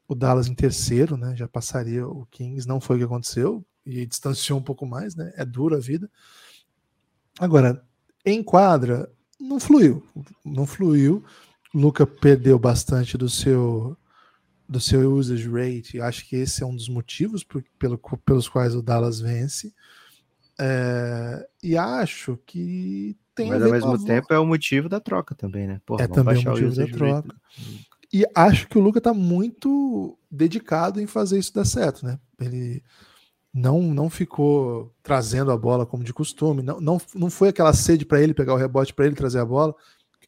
[0.06, 1.34] o Dallas em terceiro, né?
[1.34, 3.66] Já passaria o Kings, não foi o que aconteceu.
[3.84, 5.32] E distanciou um pouco mais, né?
[5.36, 6.08] É dura a vida.
[7.40, 7.84] Agora,
[8.24, 10.06] em quadra, não fluiu.
[10.44, 11.24] Não fluiu.
[11.74, 13.96] Luca perdeu bastante do seu
[14.68, 16.00] do seu usage rate.
[16.00, 19.74] Acho que esse é um dos motivos por, pelo, pelos quais o Dallas vence.
[20.56, 25.66] É, e acho que tem Mas ao mesmo tempo é o motivo da troca também,
[25.66, 25.80] né?
[25.84, 27.36] Porra, é também o motivo da troca.
[28.12, 32.18] E acho que o Luca tá muito dedicado em fazer isso dar certo, né?
[32.40, 32.82] Ele
[33.52, 38.04] não não ficou trazendo a bola como de costume, não, não, não foi aquela sede
[38.04, 39.74] para ele pegar o rebote para ele trazer a bola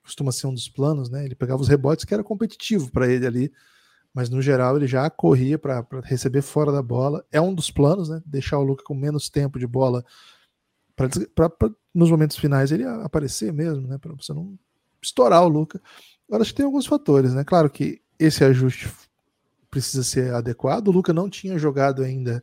[0.06, 1.24] costuma ser um dos planos, né?
[1.24, 3.52] Ele pegava os rebotes que era competitivo para ele ali,
[4.14, 7.24] mas no geral ele já corria para receber fora da bola.
[7.30, 8.22] É um dos planos, né?
[8.24, 10.04] Deixar o Luca com menos tempo de bola
[10.96, 13.98] para nos momentos finais ele aparecer mesmo, né?
[13.98, 14.58] Para você não
[15.00, 15.80] estourar o Luca.
[16.26, 17.44] Agora acho que tem alguns fatores, né?
[17.44, 18.90] Claro que esse ajuste
[19.70, 20.88] precisa ser adequado.
[20.88, 22.42] O Luca não tinha jogado ainda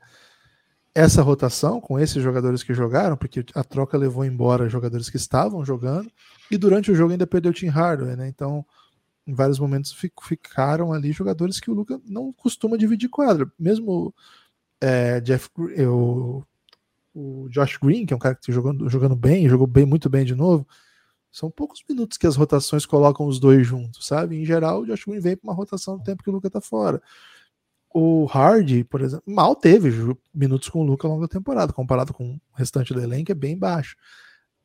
[0.96, 5.66] essa rotação com esses jogadores que jogaram, porque a troca levou embora jogadores que estavam
[5.66, 6.12] jogando,
[6.52, 8.28] e durante o jogo ainda perdeu o Tim Hardaway, né?
[8.28, 8.64] Então,
[9.26, 13.52] em vários momentos ficaram ali jogadores que o Luca não costuma dividir quadra.
[13.58, 14.14] Mesmo
[14.80, 16.46] é, Jeff, eu,
[17.14, 20.10] o Josh Green, que é um cara que está jogando, jogando bem, jogou bem, muito
[20.10, 20.68] bem de novo,
[21.32, 24.40] são poucos minutos que as rotações colocam os dois juntos, sabe?
[24.40, 26.62] Em geral, o Josh Green vem para uma rotação no tempo que o Luca está
[26.62, 27.02] fora
[27.94, 32.12] o Hardy, por exemplo, mal teve minutos com o Luca ao longo da temporada, comparado
[32.12, 33.96] com o restante do elenco, é bem baixo.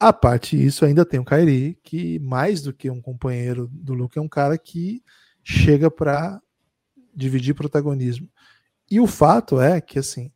[0.01, 4.19] A parte disso, ainda tem o Kairi, que mais do que um companheiro do Luca,
[4.19, 5.03] é um cara que
[5.45, 6.41] chega para
[7.15, 8.29] dividir protagonismo.
[8.91, 10.33] E o fato é que, assim,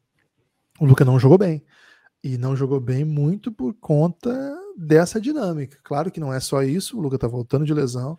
[0.79, 1.65] o Luca não jogou bem.
[2.23, 5.79] E não jogou bem muito por conta dessa dinâmica.
[5.83, 8.19] Claro que não é só isso, o Luca tá voltando de lesão,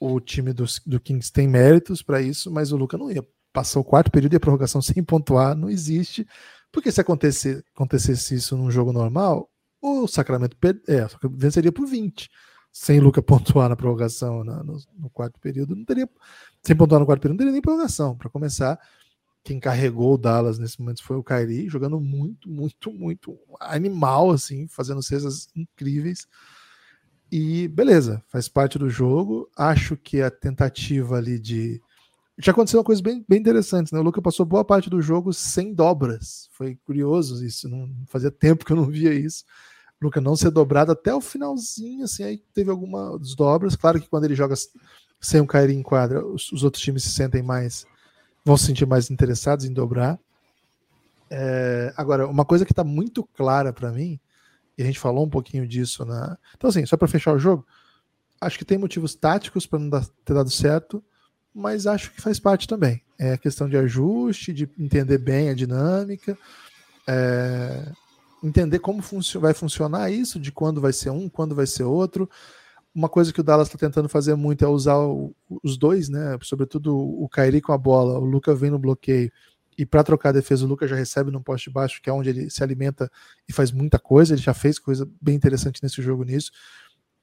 [0.00, 3.82] o time do, do Kings tem méritos para isso, mas o Luca não ia passou
[3.82, 6.26] o quarto período de prorrogação sem pontuar, não existe.
[6.70, 10.56] Porque se acontecer, acontecesse isso num jogo normal, o Sacramento
[10.88, 12.28] é, venceria por 20.
[12.70, 16.08] Sem Luca pontuar na prorrogação na, no, no, quarto período, não teria.
[16.62, 18.16] Sem pontuar no quarto período, não teria nem prorrogação.
[18.16, 18.78] Para começar,
[19.48, 24.68] quem carregou o Dallas nesse momento foi o Kyrie, jogando muito, muito, muito animal, assim,
[24.68, 26.26] fazendo cestas incríveis.
[27.32, 29.48] E beleza, faz parte do jogo.
[29.56, 31.80] Acho que a tentativa ali de
[32.36, 33.98] já aconteceu uma coisa bem, bem interessante, né?
[33.98, 36.50] O Luca passou boa parte do jogo sem dobras.
[36.52, 39.44] Foi curioso isso, não fazia tempo que eu não via isso.
[39.98, 43.74] O Luca não ser dobrado até o finalzinho, assim, aí teve algumas dobras.
[43.74, 44.54] Claro que quando ele joga
[45.18, 47.86] sem o Kairi em quadra, os, os, outros times se sentem mais,
[48.48, 50.18] vão se sentir mais interessados em dobrar.
[51.30, 54.18] É, agora, uma coisa que está muito clara para mim,
[54.76, 56.38] e a gente falou um pouquinho disso na.
[56.56, 57.66] Então, assim, só para fechar o jogo,
[58.40, 61.02] acho que tem motivos táticos para não dar, ter dado certo
[61.58, 63.02] mas acho que faz parte também.
[63.18, 66.38] É questão de ajuste, de entender bem a dinâmica,
[67.04, 67.90] é,
[68.42, 72.30] entender como funcio vai funcionar isso, de quando vai ser um, quando vai ser outro.
[72.98, 75.32] Uma coisa que o Dallas está tentando fazer muito é usar o,
[75.62, 76.36] os dois, né?
[76.42, 79.30] Sobretudo o Kairi com a bola, o Luca vem no bloqueio
[79.78, 82.30] E para trocar a defesa, o Lucas já recebe no poste baixo, que é onde
[82.30, 83.08] ele se alimenta
[83.48, 84.34] e faz muita coisa.
[84.34, 86.50] Ele já fez coisa bem interessante nesse jogo nisso.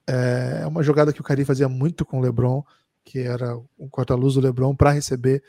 [0.07, 2.63] É uma jogada que o Cari fazia muito com o LeBron,
[3.03, 5.43] que era um corta-luz do LeBron para receber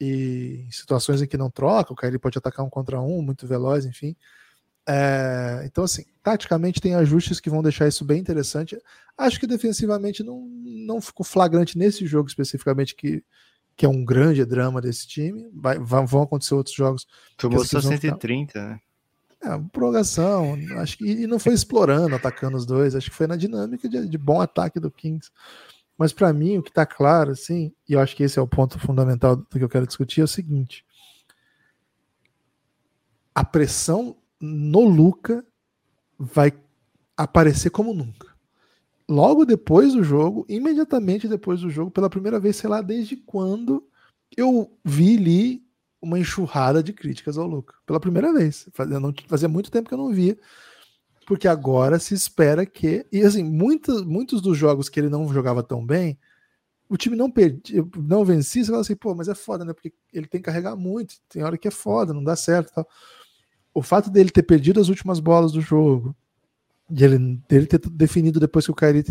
[0.00, 3.46] e em situações em que não troca, o Kyrie pode atacar um contra um, muito
[3.46, 4.16] veloz, enfim.
[4.92, 8.76] É, então, assim, taticamente tem ajustes que vão deixar isso bem interessante.
[9.16, 13.22] Acho que defensivamente não, não ficou flagrante nesse jogo especificamente, que,
[13.76, 15.48] que é um grande drama desse time.
[15.54, 17.06] Vai, vão acontecer outros jogos.
[17.36, 18.68] Tomou só 130, ficar...
[18.68, 18.80] né?
[19.42, 23.36] É, prorrogação, acho que e não foi explorando, atacando os dois, acho que foi na
[23.36, 25.30] dinâmica de, de bom ataque do Kings.
[25.96, 28.46] Mas para mim, o que está claro, assim, e eu acho que esse é o
[28.46, 30.84] ponto fundamental do que eu quero discutir, é o seguinte:
[33.34, 35.44] a pressão no Luca
[36.18, 36.52] vai
[37.16, 38.28] aparecer como nunca.
[39.08, 43.86] Logo depois do jogo, imediatamente depois do jogo, pela primeira vez, sei lá, desde quando
[44.36, 45.64] eu vi ali
[46.00, 47.74] uma enxurrada de críticas ao Luca.
[47.84, 48.68] Pela primeira vez.
[48.72, 50.38] Fazia, não, fazia muito tempo que eu não via
[51.30, 53.06] porque agora se espera que.
[53.12, 56.18] E assim, muitos, muitos dos jogos que ele não jogava tão bem,
[56.88, 59.72] o time não perdia, não vencia, você fala assim, pô, mas é foda, né?
[59.72, 62.88] Porque ele tem que carregar muito, tem hora que é foda, não dá certo tal.
[63.72, 66.14] O fato dele ter perdido as últimas bolas do jogo,
[66.88, 69.04] de ele, dele ter definido depois que o Kyrie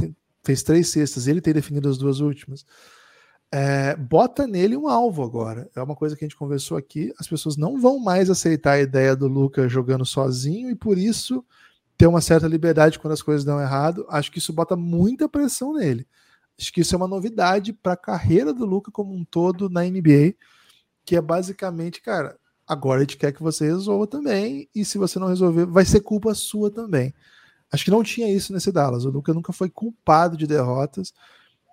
[0.43, 2.65] fez três cestas, ele ter definido as duas últimas,
[3.51, 5.69] é, bota nele um alvo agora.
[5.75, 7.13] É uma coisa que a gente conversou aqui.
[7.17, 11.43] As pessoas não vão mais aceitar a ideia do Luca jogando sozinho e por isso
[11.97, 14.05] ter uma certa liberdade quando as coisas dão errado.
[14.09, 16.07] Acho que isso bota muita pressão nele.
[16.59, 19.83] Acho que isso é uma novidade para a carreira do Luca como um todo na
[19.83, 20.35] NBA,
[21.05, 22.37] que é basicamente, cara,
[22.69, 26.01] agora a gente quer que você resolva também, e se você não resolver, vai ser
[26.01, 27.11] culpa sua também.
[27.71, 29.05] Acho que não tinha isso nesse Dallas.
[29.05, 31.11] O Luca nunca foi culpado de derrotas.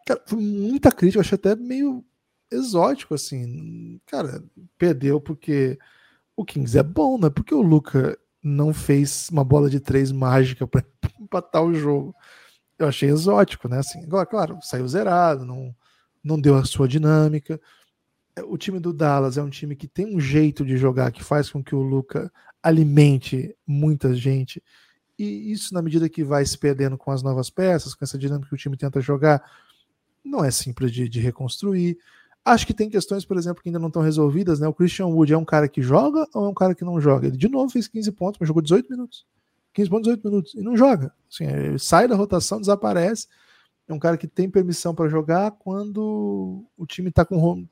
[0.06, 2.02] Cara, foi muita crítica, eu achei até meio
[2.50, 4.00] exótico, assim.
[4.06, 4.42] Cara,
[4.78, 5.78] perdeu porque
[6.34, 10.12] o Kings é bom, não é porque o Luca não fez uma bola de três
[10.12, 10.84] mágica para
[11.20, 12.14] empatar o jogo.
[12.78, 13.78] Eu achei exótico, né?
[13.80, 15.74] Assim, agora, claro, saiu zerado, não,
[16.24, 17.60] não deu a sua dinâmica.
[18.36, 21.24] É, o time do Dallas é um time que tem um jeito de jogar que
[21.24, 22.30] faz com que o Luca
[22.62, 24.62] alimente muita gente.
[25.18, 28.48] E isso, na medida que vai se perdendo com as novas peças, com essa dinâmica
[28.48, 29.42] que o time tenta jogar,
[30.22, 31.96] não é simples de, de reconstruir.
[32.44, 34.68] Acho que tem questões, por exemplo, que ainda não estão resolvidas, né?
[34.68, 37.26] O Christian Wood é um cara que joga ou é um cara que não joga?
[37.28, 39.26] Ele de novo fez 15 pontos, mas jogou 18 minutos.
[39.72, 40.54] 15 pontos, 18 minutos.
[40.54, 41.12] E não joga.
[41.30, 43.26] Assim, ele sai da rotação, desaparece.
[43.88, 47.66] É um cara que tem permissão para jogar quando o time está com,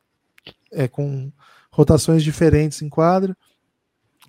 [0.73, 1.33] é, com
[1.71, 3.37] rotações diferentes em quadra.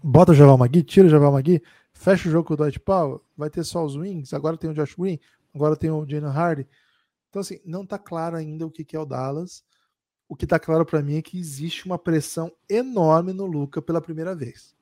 [0.04, 1.62] Bota o Javal Magui, tira o Javal Magui,
[1.94, 4.74] fecha o jogo com o Dwight Powell, vai ter só os wings, agora tem o
[4.74, 5.20] Josh Green,
[5.54, 6.68] agora tem o Jalen Hardy.
[7.30, 9.64] Então, assim, não está claro ainda o que, que é o Dallas
[10.28, 14.02] o que está claro para mim é que existe uma pressão enorme no Luca pela
[14.02, 14.76] primeira vez.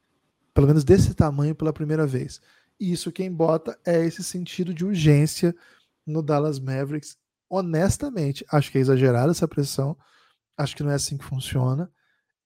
[0.54, 2.42] Pelo menos desse tamanho pela primeira vez.
[2.80, 5.56] E isso quem bota é esse sentido de urgência
[6.06, 7.18] no Dallas Mavericks.
[7.50, 9.98] Honestamente, acho que é exagerada essa pressão.
[10.58, 11.92] Acho que não é assim que funciona.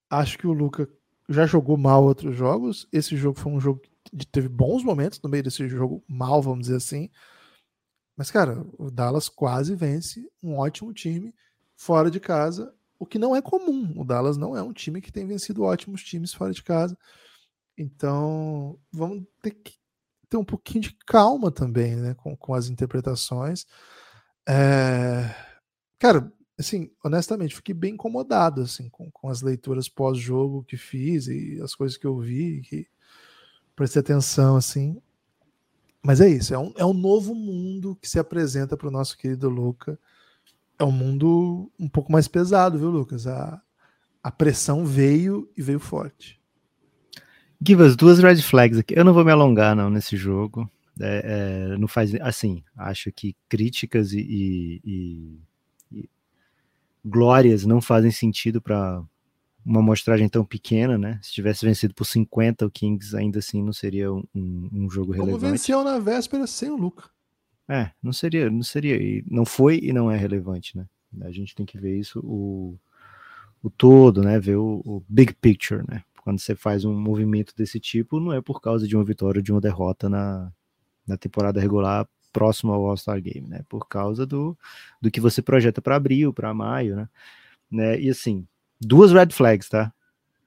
[0.09, 0.89] Acho que o Luca
[1.29, 2.87] já jogou mal outros jogos.
[2.91, 3.81] Esse jogo foi um jogo
[4.17, 7.09] que teve bons momentos no meio desse jogo mal, vamos dizer assim.
[8.15, 11.35] Mas, cara, o Dallas quase vence um ótimo time
[11.75, 13.93] fora de casa o que não é comum.
[13.95, 16.97] O Dallas não é um time que tem vencido ótimos times fora de casa.
[17.77, 19.77] Então, vamos ter que
[20.29, 23.65] ter um pouquinho de calma também, né, com, com as interpretações.
[24.47, 25.33] É...
[25.99, 31.59] Cara, assim, honestamente, fiquei bem incomodado, assim, com, com as leituras pós-jogo que fiz e
[31.61, 32.87] as coisas que eu vi, que
[33.75, 35.01] prestei atenção, assim.
[36.03, 39.17] Mas é isso, é um, é um novo mundo que se apresenta para o nosso
[39.17, 39.99] querido Luca
[40.79, 43.25] é um mundo um pouco mais pesado, viu, Lucas?
[43.25, 43.61] A,
[44.23, 46.39] a pressão veio e veio forte.
[47.65, 48.93] Give us duas red flags aqui.
[48.97, 50.69] Eu não vou me alongar não nesse jogo.
[50.99, 52.63] É, é, não faz assim.
[52.75, 55.39] Acho que críticas e, e, e,
[57.07, 59.01] glórias não fazem sentido para
[59.65, 61.19] uma amostragem tão pequena, né?
[61.21, 65.39] Se tivesse vencido por 50, o Kings ainda assim não seria um, um jogo relevante.
[65.39, 67.09] Como venceu na véspera sem o Luca.
[67.67, 68.97] É, não seria, não seria,
[69.29, 70.85] não foi e não é relevante, né?
[71.21, 72.79] A gente tem que ver isso o,
[73.61, 74.39] o todo, né?
[74.39, 76.03] Ver o, o big picture, né?
[76.23, 79.43] Quando você faz um movimento desse tipo, não é por causa de uma vitória ou
[79.43, 80.51] de uma derrota na,
[81.05, 83.63] na temporada regular próximo ao All-Star Game, né?
[83.67, 84.55] Por causa do,
[85.01, 87.09] do que você projeta para abril, para maio, né?
[87.71, 87.99] né?
[87.99, 88.47] E assim,
[88.79, 89.91] duas red flags, tá?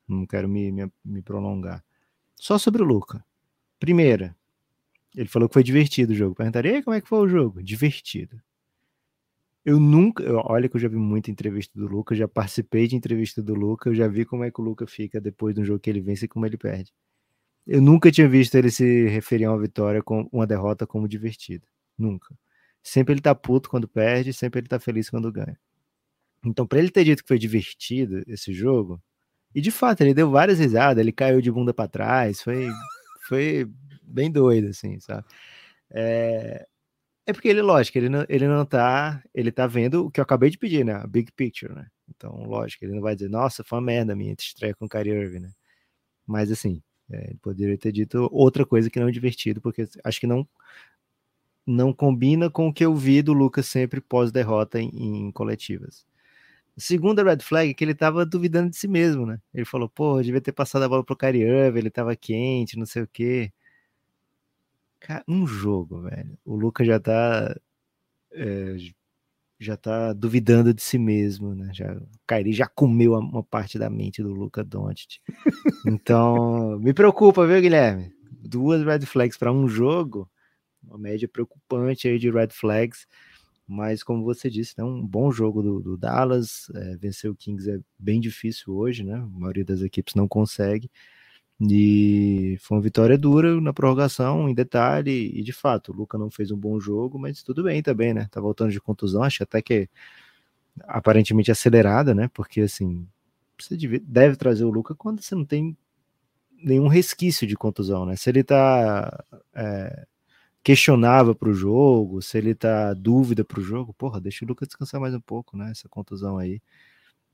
[0.06, 1.82] Não quero me, me, me prolongar.
[2.36, 3.24] Só sobre o Luca.
[3.80, 4.36] Primeira,
[5.16, 6.36] ele falou que foi divertido o jogo.
[6.36, 7.60] Perguntaria como é que foi o jogo?
[7.60, 8.40] Divertido.
[9.64, 13.42] Eu nunca, olha que eu já vi muita entrevista do Luca, já participei de entrevista
[13.42, 15.80] do Luca, eu já vi como é que o Luca fica depois de um jogo
[15.80, 16.92] que ele vence e como ele perde.
[17.66, 21.66] Eu nunca tinha visto ele se referir a uma vitória com uma derrota como divertida.
[22.00, 22.34] Nunca.
[22.82, 25.58] Sempre ele tá puto quando perde, sempre ele tá feliz quando ganha.
[26.44, 29.02] Então, para ele ter dito que foi divertido esse jogo,
[29.54, 32.68] e de fato, ele deu várias risadas, ele caiu de bunda para trás, foi,
[33.28, 33.68] foi
[34.02, 35.26] bem doido, assim, sabe?
[35.90, 36.66] É,
[37.26, 40.24] é porque ele, lógico, ele não, ele não tá, ele tá vendo o que eu
[40.24, 40.94] acabei de pedir, né?
[40.94, 41.88] A big picture, né?
[42.08, 44.88] Então, lógico, ele não vai dizer, nossa, foi uma merda a minha estreia com o
[44.88, 45.52] Kyrie Irving, né?
[46.26, 50.20] Mas, assim, é, ele poderia ter dito outra coisa que não é divertido, porque acho
[50.20, 50.48] que não
[51.70, 54.90] não combina com o que eu vi do Lucas sempre pós-derrota em,
[55.28, 56.06] em, coletivas.
[56.76, 59.38] Segunda red flag é que ele estava duvidando de si mesmo, né?
[59.54, 63.02] Ele falou, pô, devia ter passado a bola pro Irving, ele estava quente, não sei
[63.02, 63.52] o quê.
[65.00, 66.38] Cara, um jogo, velho.
[66.44, 67.54] O Lucas já tá
[68.32, 68.76] é,
[69.60, 71.70] já tá duvidando de si mesmo, né?
[71.74, 75.18] Já, o Kairi já comeu uma parte da mente do Luca Doncic.
[75.86, 78.12] Então, me preocupa, viu, Guilherme?
[78.30, 80.30] Duas red flags para um jogo,
[80.82, 83.06] uma média preocupante aí de red flags,
[83.66, 87.36] mas como você disse, é né, um bom jogo do, do Dallas, é, vencer o
[87.36, 89.14] Kings é bem difícil hoje, né?
[89.14, 90.90] A maioria das equipes não consegue.
[91.60, 96.30] E foi uma vitória dura na prorrogação, em detalhe, e de fato, o Luca não
[96.30, 98.26] fez um bom jogo, mas tudo bem também, né?
[98.30, 99.88] Tá voltando de contusão, acho até que
[100.84, 102.28] aparentemente acelerada, né?
[102.34, 103.06] Porque assim,
[103.58, 105.76] você deve, deve trazer o Luca quando você não tem
[106.62, 108.16] nenhum resquício de contusão, né?
[108.16, 109.24] Se ele tá
[109.54, 110.06] é,
[110.62, 114.66] questionável para o jogo, se ele tá dúvida para o jogo, porra, deixa o Luca
[114.66, 115.70] descansar mais um pouco, né?
[115.70, 116.60] Essa contusão aí.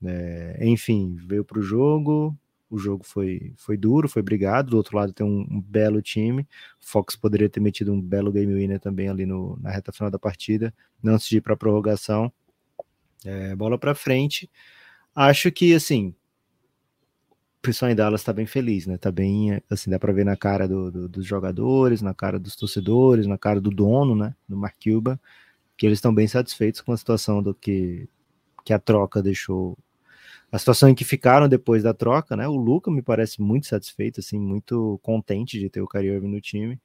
[0.03, 2.37] É, enfim, veio para o jogo,
[2.69, 4.71] o jogo foi, foi duro, foi brigado.
[4.71, 6.47] Do outro lado tem um, um belo time.
[6.79, 10.19] Fox poderia ter metido um belo game winner também ali no, na reta final da
[10.19, 12.31] partida, não antes de ir para a prorrogação.
[13.25, 14.49] É, bola para frente.
[15.15, 16.13] Acho que assim,
[17.67, 18.97] pessoal em Dallas está bem feliz, né?
[18.97, 22.55] Tá bem, assim, dá para ver na cara do, do, dos jogadores, na cara dos
[22.55, 24.33] torcedores, na cara do dono, né?
[24.47, 28.09] Do Mark que eles estão bem satisfeitos com a situação do que,
[28.65, 29.77] que a troca deixou
[30.51, 32.47] a situação em que ficaram depois da troca, né?
[32.47, 36.79] O Luca me parece muito satisfeito, assim, muito contente de ter o Irving no time.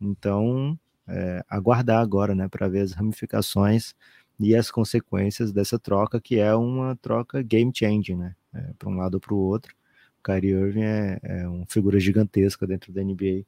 [0.00, 3.94] Então, é, aguardar agora, né, para ver as ramificações
[4.38, 8.36] e as consequências dessa troca, que é uma troca game changing, né?
[8.54, 9.74] É, para um lado ou para o outro.
[10.22, 13.44] Kyrie Irving é, é uma figura gigantesca dentro da NBA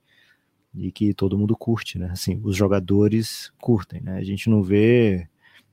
[0.74, 2.10] e que todo mundo curte, né?
[2.12, 4.18] Assim, os jogadores curtem, né?
[4.18, 5.28] A gente não vê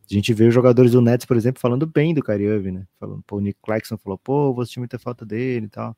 [0.10, 2.88] a gente vê os jogadores do Nets, por exemplo, falando bem do Kyrie Irving, né?
[2.98, 5.98] Falando, pô, o Nick Claxton falou, pô, vou sentir muita falta dele e tal.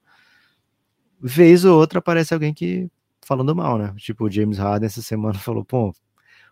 [1.21, 2.89] Vez ou outra aparece alguém que
[3.21, 3.93] falando mal, né?
[3.97, 5.93] Tipo, o James Harden essa semana falou, pô,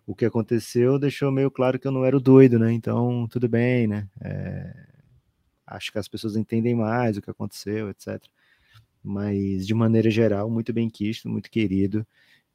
[0.05, 2.71] o que aconteceu deixou meio claro que eu não era o doido, né?
[2.71, 4.07] Então, tudo bem, né?
[4.21, 4.87] É...
[5.65, 8.23] Acho que as pessoas entendem mais o que aconteceu, etc.
[9.07, 12.05] Mas, de maneira geral, muito bem quisto, muito querido.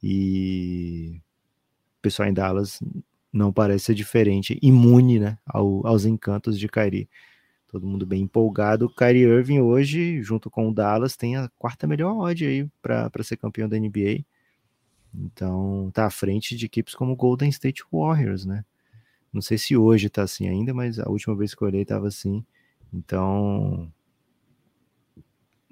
[0.01, 1.19] E
[1.97, 2.79] o pessoal em Dallas
[3.31, 7.09] não parece ser diferente, imune né, ao, aos encantos de Kyrie.
[7.67, 8.87] Todo mundo bem empolgado.
[8.87, 13.37] Kyrie Irving hoje, junto com o Dallas, tem a quarta melhor odd aí para ser
[13.37, 14.23] campeão da NBA.
[15.11, 18.63] Então, tá à frente de equipes como Golden State Warriors, né?
[19.31, 22.07] Não sei se hoje tá assim ainda, mas a última vez que eu olhei tava
[22.07, 22.45] assim.
[22.93, 23.91] Então,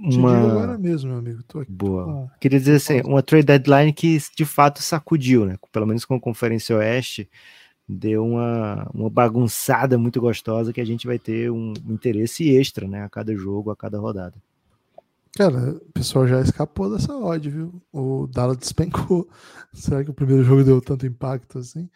[0.01, 0.37] uma...
[0.37, 1.43] agora mesmo, meu amigo.
[1.43, 2.31] Tô aqui, Boa.
[2.39, 5.57] Queria dizer assim, uma trade deadline que de fato sacudiu, né?
[5.71, 7.29] Pelo menos com a Conferência Oeste,
[7.87, 13.03] deu uma, uma bagunçada muito gostosa que a gente vai ter um interesse extra, né?
[13.03, 14.35] A cada jogo, a cada rodada.
[15.35, 17.81] Cara, o pessoal já escapou dessa odd, viu?
[17.91, 19.29] O Dallas despencou.
[19.73, 21.89] Será que o primeiro jogo deu tanto impacto assim?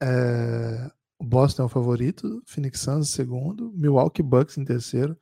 [0.00, 0.90] É...
[1.18, 5.16] O Boston é o favorito, Phoenix Suns segundo, Milwaukee Bucks em terceiro.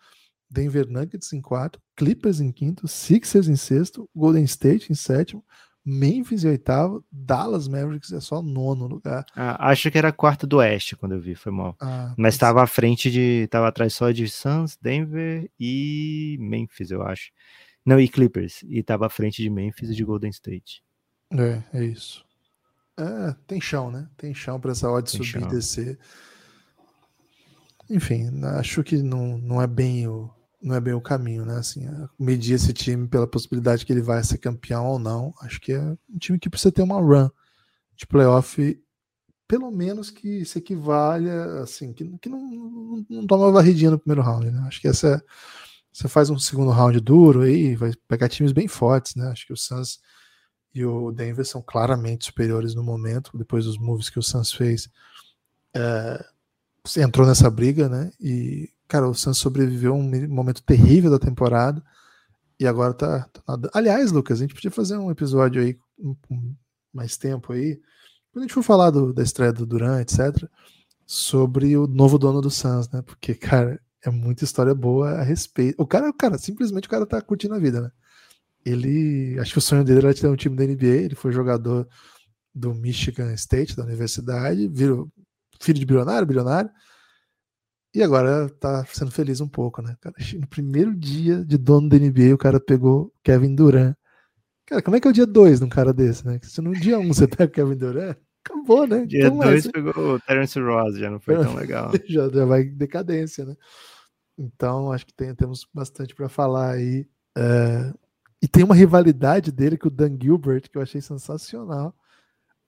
[0.48, 5.44] Denver Nuggets em quarto, Clippers em quinto, Sixers em sexto, Golden State em sétimo,
[5.88, 9.24] Memphis em oitavo, Dallas Mavericks é só nono lugar.
[9.36, 11.76] Ah, acho que era quarto do Oeste quando eu vi, foi mal.
[11.80, 13.44] Ah, Mas estava à frente de.
[13.44, 17.30] estava atrás só de Suns, Denver e Memphis, eu acho.
[17.84, 18.64] Não, e Clippers.
[18.64, 20.82] E estava à frente de Memphis e de Golden State.
[21.32, 22.24] É, é isso.
[22.98, 24.08] É, tem chão, né?
[24.16, 25.42] Tem chão para essa odd subir chão.
[25.42, 25.98] e descer.
[27.88, 28.28] Enfim,
[28.58, 30.28] acho que não, não é bem o,
[30.66, 31.58] não é bem o caminho, né?
[31.58, 31.86] Assim,
[32.18, 35.80] medir esse time pela possibilidade que ele vai ser campeão ou não, acho que é
[35.80, 37.30] um time que precisa ter uma run
[37.94, 38.82] de playoff,
[39.46, 44.22] pelo menos que se equivalha, assim, que, que não, não, não toma varridinha no primeiro
[44.22, 44.64] round, né?
[44.66, 45.22] Acho que essa é,
[45.92, 49.28] você faz um segundo round duro aí, vai pegar times bem fortes, né?
[49.28, 50.00] Acho que o Suns
[50.74, 54.90] e o Denver são claramente superiores no momento, depois dos moves que o Suns fez.
[55.76, 56.26] É,
[56.96, 58.10] entrou nessa briga, né?
[58.20, 61.82] E, cara, o Suns sobreviveu a um momento terrível da temporada
[62.58, 63.42] e agora tá, tá
[63.74, 65.78] Aliás, Lucas, a gente podia fazer um episódio aí
[66.92, 67.80] mais tempo aí,
[68.32, 70.48] quando a gente for falar do, da estreia do Duran, etc.,
[71.04, 73.02] sobre o novo dono do Suns, né?
[73.02, 75.80] Porque, cara, é muita história boa a respeito.
[75.80, 77.90] O cara, cara, simplesmente o cara tá curtindo a vida, né?
[78.64, 81.86] Ele, acho que o sonho dele era ter um time da NBA, ele foi jogador
[82.52, 85.08] do Michigan State, da universidade, virou
[85.60, 86.70] filho de bilionário, bilionário,
[87.96, 89.96] e agora tá sendo feliz um pouco, né?
[90.02, 93.96] Cara, no primeiro dia de dono da NBA, o cara pegou Kevin Durant.
[94.66, 96.38] Cara, como é que é o dia 2 num cara desse, né?
[96.42, 99.06] Se no dia 1 um você pega Kevin Durant, acabou, né?
[99.06, 101.90] Dia 2 então, pegou o Terence Ross, já não foi tão legal.
[102.06, 103.56] já, já vai em decadência, né?
[104.36, 107.08] Então, acho que tem, temos bastante para falar aí.
[107.34, 107.94] É...
[108.42, 111.96] E tem uma rivalidade dele com o Dan Gilbert, que eu achei sensacional.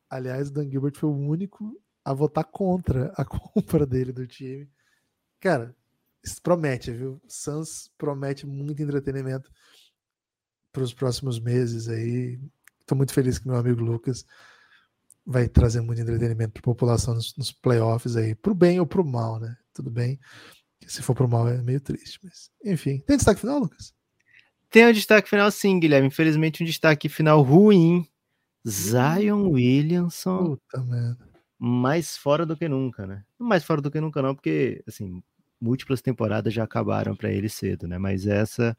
[0.09, 4.67] Aliás, o Dan Gilbert foi o único a votar contra a compra dele do time.
[5.41, 5.75] Cara,
[6.25, 7.21] isso promete, viu?
[7.29, 9.51] Suns promete muito entretenimento
[10.73, 12.39] para os próximos meses aí.
[12.81, 14.25] Estou muito feliz que meu amigo Lucas
[15.25, 18.87] vai trazer muito entretenimento para a população nos, nos, playoffs aí, para o bem ou
[18.87, 19.57] para o mal, né?
[19.75, 20.19] Tudo bem.
[20.87, 22.99] Se for para o mal é meio triste, mas enfim.
[23.01, 23.93] Tem destaque final, Lucas?
[24.71, 26.09] Tem um destaque final sim, Guilherme.
[26.09, 28.07] Infelizmente um destaque final ruim.
[28.67, 30.57] Zion Williamson.
[30.57, 31.28] Puta merda
[31.59, 33.25] mais fora do que nunca, né?
[33.39, 35.23] Mais fora do que nunca não, porque assim,
[35.61, 37.99] múltiplas temporadas já acabaram para ele cedo, né?
[37.99, 38.77] Mas essa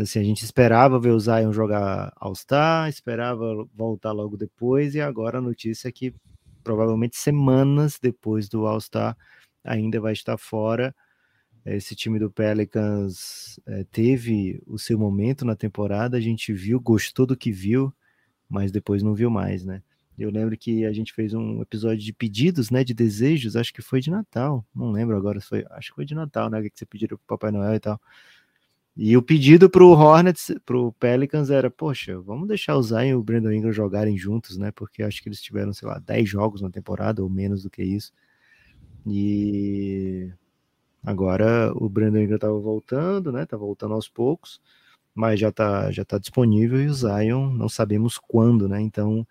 [0.00, 5.38] assim, a gente esperava ver o Zion jogar All-Star, esperava voltar logo depois e agora
[5.38, 6.14] a notícia é que
[6.62, 9.16] provavelmente semanas depois do All-Star
[9.64, 10.94] ainda vai estar fora.
[11.64, 17.26] Esse time do Pelicans é, teve o seu momento na temporada, a gente viu, gostou
[17.26, 17.92] do que viu,
[18.48, 19.82] mas depois não viu mais, né?
[20.18, 23.82] Eu lembro que a gente fez um episódio de pedidos, né, de desejos, acho que
[23.82, 26.86] foi de Natal, não lembro agora foi, acho que foi de Natal, né, que você
[26.86, 28.00] pediu pro Papai Noel e tal.
[28.96, 33.22] E o pedido pro Hornets, pro Pelicans era, poxa, vamos deixar o Zion e o
[33.22, 36.70] Brandon Ingram jogarem juntos, né, porque acho que eles tiveram, sei lá, 10 jogos na
[36.70, 38.10] temporada ou menos do que isso.
[39.06, 40.32] E
[41.04, 44.62] agora o Brandon Ingram tava voltando, né, tá voltando aos poucos,
[45.14, 49.26] mas já tá, já tá disponível e o Zion não sabemos quando, né, então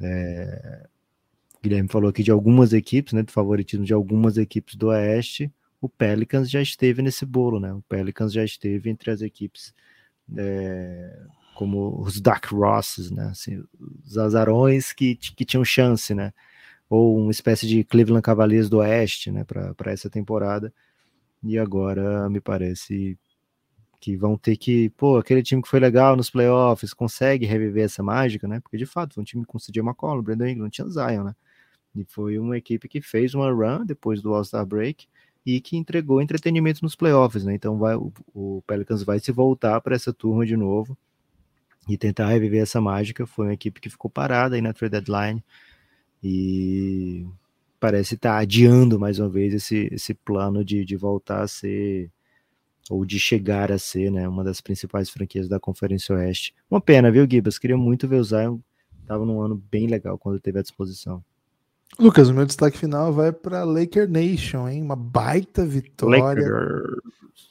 [0.00, 0.86] é,
[1.62, 5.52] Guilherme falou aqui de algumas equipes, né, do favoritismo de algumas equipes do Oeste.
[5.80, 7.72] O Pelicans já esteve nesse bolo, né?
[7.72, 9.74] O Pelicans já esteve entre as equipes
[10.36, 11.18] é,
[11.54, 13.26] como os Dark Rosses, né?
[13.26, 13.62] Assim,
[14.04, 16.32] os azarões que, que tinham chance, né?
[16.88, 19.44] Ou uma espécie de Cleveland Cavaliers do Oeste, né?
[19.44, 20.72] Para essa temporada.
[21.42, 23.18] E agora me parece
[24.04, 28.02] que vão ter que, pô, aquele time que foi legal nos playoffs, consegue reviver essa
[28.02, 28.60] mágica, né?
[28.60, 31.34] Porque de fato foi um time com CJ McCollum, Brandon Ingram, tinha Zion, né?
[31.96, 35.06] E foi uma equipe que fez uma run depois do All-Star Break
[35.46, 37.54] e que entregou entretenimento nos playoffs, né?
[37.54, 40.98] Então vai, o, o Pelicans vai se voltar para essa turma de novo
[41.88, 43.24] e tentar reviver essa mágica.
[43.24, 45.42] Foi uma equipe que ficou parada aí na trade deadline
[46.22, 47.26] e
[47.80, 52.10] parece estar tá adiando mais uma vez esse, esse plano de, de voltar a ser
[52.90, 56.54] ou de chegar a ser, né, uma das principais franquias da Conferência Oeste.
[56.70, 57.58] Uma pena, viu, Gibas?
[57.58, 58.58] Queria muito ver o Zion.
[59.06, 61.22] Tava num ano bem legal quando teve à disposição.
[61.98, 64.82] Lucas, o meu destaque final vai para Laker Nation, hein?
[64.82, 66.44] Uma baita vitória.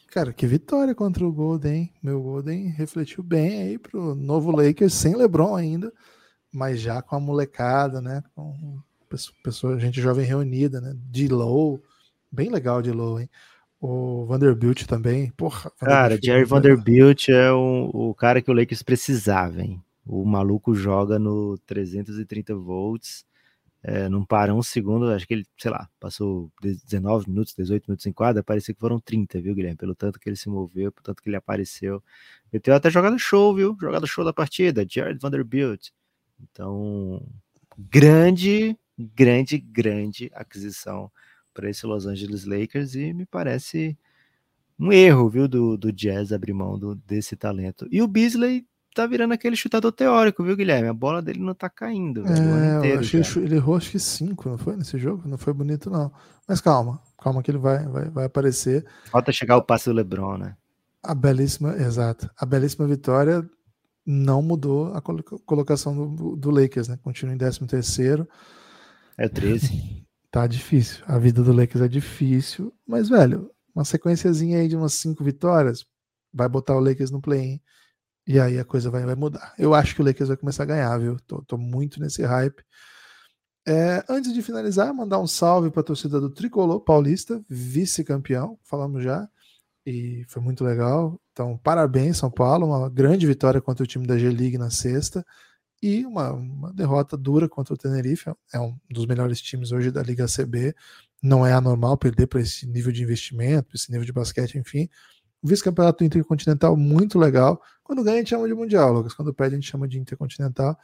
[0.09, 1.93] Cara, que vitória contra o Golden, hein?
[2.01, 5.93] Meu Golden refletiu bem aí pro novo Lakers, sem LeBron ainda,
[6.51, 8.21] mas já com a molecada, né?
[8.35, 8.79] Com
[9.43, 10.93] pessoa, gente jovem reunida, né?
[11.09, 11.81] De low,
[12.31, 13.29] bem legal de low, hein?
[13.85, 15.29] O Vanderbilt também.
[15.31, 19.83] Porra, cara, Jerry Vanderbilt é o, o cara que o Lakers precisava, hein?
[20.05, 23.25] O maluco joga no 330 volts,
[23.83, 28.05] é, não para um segundo, acho que ele, sei lá, passou 19 minutos, 18 minutos
[28.05, 29.75] em quadra, parecia que foram 30, viu, Guilherme?
[29.75, 32.01] Pelo tanto que ele se moveu, pelo tanto que ele apareceu.
[32.53, 33.75] Ele teve até jogada show, viu?
[33.81, 35.89] Jogada show da partida, Jared Vanderbilt.
[36.41, 37.21] Então,
[37.77, 41.11] grande, grande, grande aquisição
[41.53, 43.97] para esse Los Angeles Lakers e me parece
[44.79, 47.87] um erro, viu, do, do Jazz abrir mão do, desse talento.
[47.91, 50.87] E o Beasley tá virando aquele chutador teórico, viu, Guilherme?
[50.87, 52.23] A bola dele não tá caindo.
[52.23, 55.27] Velho, é, inteiro, achei ele errou acho que cinco, não foi nesse jogo?
[55.27, 56.11] Não foi bonito, não.
[56.47, 58.85] Mas calma, calma que ele vai, vai, vai aparecer.
[59.05, 60.55] Falta chegar o passe do LeBron, né?
[61.01, 62.29] A belíssima, exato.
[62.37, 63.47] A belíssima vitória
[64.05, 65.01] não mudou a
[65.45, 66.99] colocação do, do Lakers, né?
[67.01, 68.27] Continua em 13 terceiro.
[69.17, 70.02] É 13.
[70.33, 71.03] Tá difícil.
[71.05, 75.85] A vida do Lakers é difícil, mas, velho, uma sequenciazinha aí de umas cinco vitórias
[76.33, 77.61] vai botar o Lakers no play-in
[78.25, 79.53] e aí a coisa vai, vai mudar.
[79.59, 81.19] Eu acho que o Lakers vai começar a ganhar, viu?
[81.27, 82.63] Tô, tô muito nesse hype.
[83.67, 89.03] É, antes de finalizar, mandar um salve para a torcida do Tricolor Paulista, vice-campeão, falamos
[89.03, 89.29] já,
[89.85, 91.21] e foi muito legal.
[91.31, 95.23] Então, parabéns, São Paulo, uma grande vitória contra o time da G-League na sexta
[95.83, 98.31] e uma, uma, derrota dura contra o Tenerife.
[98.53, 100.73] É um dos melhores times hoje da Liga CB.
[101.21, 104.87] Não é anormal perder para esse nível de investimento, esse nível de basquete, enfim.
[105.41, 107.61] O vice-campeonato intercontinental muito legal.
[107.83, 109.13] Quando ganha, a gente chama de Mundial, Lucas.
[109.13, 110.77] Quando perde, a gente chama de Intercontinental.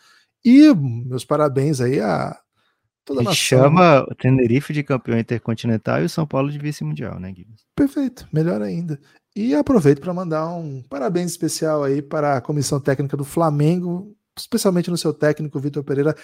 [0.44, 2.38] E meus parabéns aí a
[3.06, 3.36] toda a nação.
[3.36, 7.56] chama o Tenerife de campeão intercontinental e o São Paulo de vice-mundial, né, Guilherme?
[7.74, 9.00] Perfeito, melhor ainda.
[9.34, 14.90] E aproveito para mandar um parabéns especial aí para a comissão técnica do Flamengo, especialmente
[14.90, 16.16] no seu técnico, Vitor Pereira,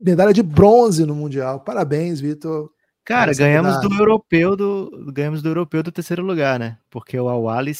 [0.00, 1.60] medalha de bronze no Mundial.
[1.60, 2.70] Parabéns, Vitor.
[3.04, 6.78] Cara, ganhamos do europeu do ganhamos do europeu do terceiro lugar, né?
[6.88, 7.72] Porque o Awali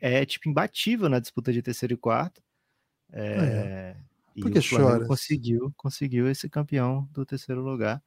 [0.00, 2.42] é tipo imbatível na disputa de terceiro e quarto.
[3.12, 3.96] É, é.
[4.40, 8.02] Por que o Flamengo conseguiu, conseguiu esse campeão do terceiro lugar,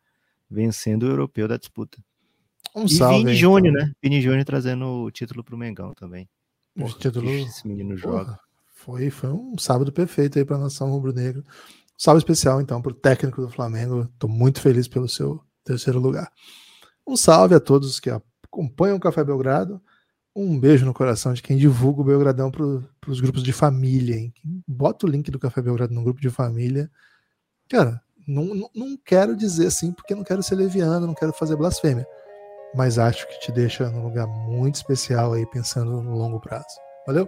[0.50, 2.00] vencendo o europeu da disputa.
[2.76, 3.88] Um e salve, Vini Júnior, então.
[3.88, 3.94] né?
[4.02, 6.28] Vini Júnior trazendo o título pro Mengão também.
[6.76, 7.30] Porra, o título...
[7.30, 8.40] Esse menino joga.
[8.86, 11.44] Foi, foi um sábado perfeito aí para a nação rubro-negra.
[11.98, 14.04] Salve especial, então, para o técnico do Flamengo.
[14.14, 16.32] Estou muito feliz pelo seu terceiro lugar.
[17.08, 19.82] Um salve a todos que acompanham o Café Belgrado.
[20.36, 22.64] Um beijo no coração de quem divulga o Belgradão para
[23.08, 24.18] os grupos de família.
[24.18, 24.32] Hein?
[24.68, 26.92] Bota o link do Café Belgrado no grupo de família.
[27.68, 32.06] Cara, não, não quero dizer assim porque não quero ser leviano, não quero fazer blasfêmia.
[32.76, 36.66] Mas acho que te deixa num lugar muito especial aí, pensando no longo prazo.
[37.08, 37.28] Valeu?